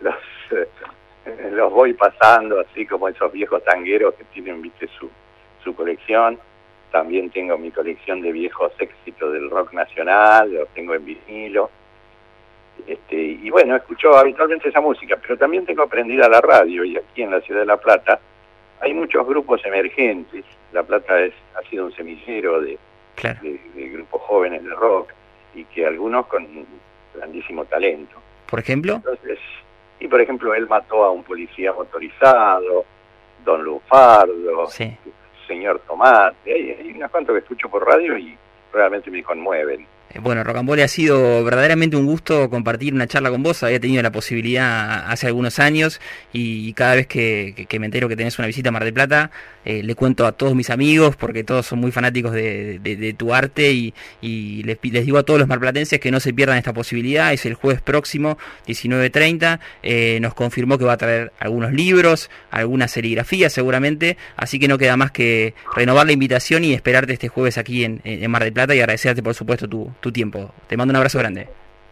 los, 0.00 0.14
los, 1.52 1.72
voy 1.72 1.92
pasando, 1.92 2.58
así 2.58 2.84
como 2.84 3.08
esos 3.08 3.30
viejos 3.30 3.62
tangueros 3.62 4.14
que 4.14 4.24
tienen, 4.24 4.60
viste, 4.60 4.88
su, 4.98 5.08
su 5.62 5.72
colección 5.72 6.40
también 6.94 7.28
tengo 7.28 7.58
mi 7.58 7.72
colección 7.72 8.20
de 8.20 8.30
viejos 8.30 8.70
éxitos 8.78 9.32
del 9.32 9.50
rock 9.50 9.72
nacional, 9.72 10.54
los 10.54 10.68
tengo 10.68 10.94
en 10.94 11.04
vinilo. 11.04 11.68
Este, 12.86 13.16
y 13.16 13.50
bueno, 13.50 13.74
escucho 13.74 14.16
habitualmente 14.16 14.68
esa 14.68 14.80
música, 14.80 15.18
pero 15.20 15.36
también 15.36 15.66
tengo 15.66 15.82
aprendida 15.82 16.28
la 16.28 16.40
radio 16.40 16.84
y 16.84 16.96
aquí 16.96 17.22
en 17.22 17.32
la 17.32 17.40
ciudad 17.40 17.62
de 17.62 17.66
La 17.66 17.78
Plata 17.78 18.20
hay 18.80 18.94
muchos 18.94 19.26
grupos 19.26 19.60
emergentes. 19.66 20.44
La 20.72 20.84
Plata 20.84 21.20
es, 21.20 21.34
ha 21.56 21.68
sido 21.68 21.86
un 21.86 21.92
semillero 21.96 22.60
de, 22.60 22.78
de, 23.42 23.88
grupos 23.88 24.22
jóvenes 24.22 24.62
de 24.62 24.70
rock 24.70 25.10
y 25.52 25.64
que 25.64 25.84
algunos 25.84 26.28
con 26.28 26.46
grandísimo 27.12 27.64
talento. 27.64 28.22
¿Por 28.48 28.60
ejemplo? 28.60 28.94
Entonces, 28.94 29.40
y 29.98 30.06
por 30.06 30.20
ejemplo, 30.20 30.54
él 30.54 30.68
mató 30.68 31.02
a 31.02 31.10
un 31.10 31.24
policía 31.24 31.72
motorizado, 31.72 32.84
Don 33.44 33.64
Lufardo, 33.64 34.68
sí 34.68 34.96
señor 35.46 35.80
Tomate, 35.86 36.52
hay, 36.52 36.70
hay 36.70 36.92
unas 36.92 37.10
cuantas 37.10 37.34
que 37.34 37.40
escucho 37.40 37.68
por 37.68 37.86
radio 37.86 38.16
y 38.18 38.36
realmente 38.72 39.10
me 39.10 39.22
conmueven. 39.22 39.86
Eh, 40.14 40.20
bueno, 40.20 40.44
Rocambole, 40.44 40.82
ha 40.82 40.88
sido 40.88 41.42
verdaderamente 41.44 41.96
un 41.96 42.06
gusto 42.06 42.48
compartir 42.48 42.94
una 42.94 43.06
charla 43.06 43.30
con 43.30 43.42
vos. 43.42 43.62
Había 43.62 43.80
tenido 43.80 44.02
la 44.02 44.12
posibilidad 44.12 45.10
hace 45.10 45.26
algunos 45.26 45.58
años 45.58 46.00
y 46.32 46.72
cada 46.74 46.94
vez 46.94 47.06
que, 47.06 47.66
me 47.78 47.86
entero 47.86 48.08
que 48.08 48.16
tenés 48.16 48.38
una 48.38 48.46
visita 48.46 48.68
a 48.68 48.72
Mar 48.72 48.84
del 48.84 48.94
Plata, 48.94 49.30
eh, 49.64 49.82
le 49.82 49.94
cuento 49.94 50.26
a 50.26 50.32
todos 50.32 50.54
mis 50.54 50.70
amigos 50.70 51.16
porque 51.16 51.42
todos 51.42 51.66
son 51.66 51.80
muy 51.80 51.90
fanáticos 51.90 52.32
de, 52.32 53.14
tu 53.16 53.34
arte 53.34 53.72
y, 53.72 54.62
les, 54.62 54.78
digo 54.80 55.18
a 55.18 55.22
todos 55.22 55.40
los 55.40 55.48
marplatenses 55.48 56.00
que 56.00 56.10
no 56.10 56.20
se 56.20 56.32
pierdan 56.32 56.58
esta 56.58 56.72
posibilidad. 56.72 57.32
Es 57.32 57.46
el 57.46 57.54
jueves 57.54 57.82
próximo, 57.82 58.38
19.30. 58.66 59.58
Eh, 59.82 60.18
nos 60.20 60.34
confirmó 60.34 60.78
que 60.78 60.84
va 60.84 60.94
a 60.94 60.96
traer 60.96 61.32
algunos 61.40 61.72
libros, 61.72 62.30
algunas 62.50 62.90
serigrafías 62.92 63.52
seguramente. 63.52 64.16
Así 64.36 64.58
que 64.58 64.68
no 64.68 64.78
queda 64.78 64.96
más 64.96 65.10
que 65.10 65.54
renovar 65.74 66.06
la 66.06 66.12
invitación 66.12 66.64
y 66.64 66.72
esperarte 66.72 67.12
este 67.12 67.28
jueves 67.28 67.58
aquí 67.58 67.84
en, 67.84 68.00
en 68.04 68.30
Mar 68.30 68.44
del 68.44 68.52
Plata 68.52 68.74
y 68.74 68.80
agradecerte 68.80 69.22
por 69.22 69.34
supuesto 69.34 69.68
tu, 69.68 70.03
tu 70.04 70.12
tiempo. 70.12 70.52
Te 70.68 70.76
mando 70.76 70.92
un 70.92 70.96
abrazo 70.96 71.18
grande. 71.18 71.48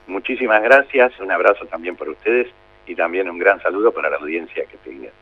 Muchísimas 0.06 0.62
gracias, 0.62 1.18
un 1.18 1.32
abrazo 1.32 1.64
también 1.64 1.96
por 1.96 2.10
ustedes 2.10 2.46
y 2.86 2.94
también 2.94 3.30
un 3.30 3.38
gran 3.38 3.58
saludo 3.62 3.90
para 3.90 4.10
la 4.10 4.18
audiencia 4.18 4.66
que 4.66 4.76
tengan. 4.84 5.12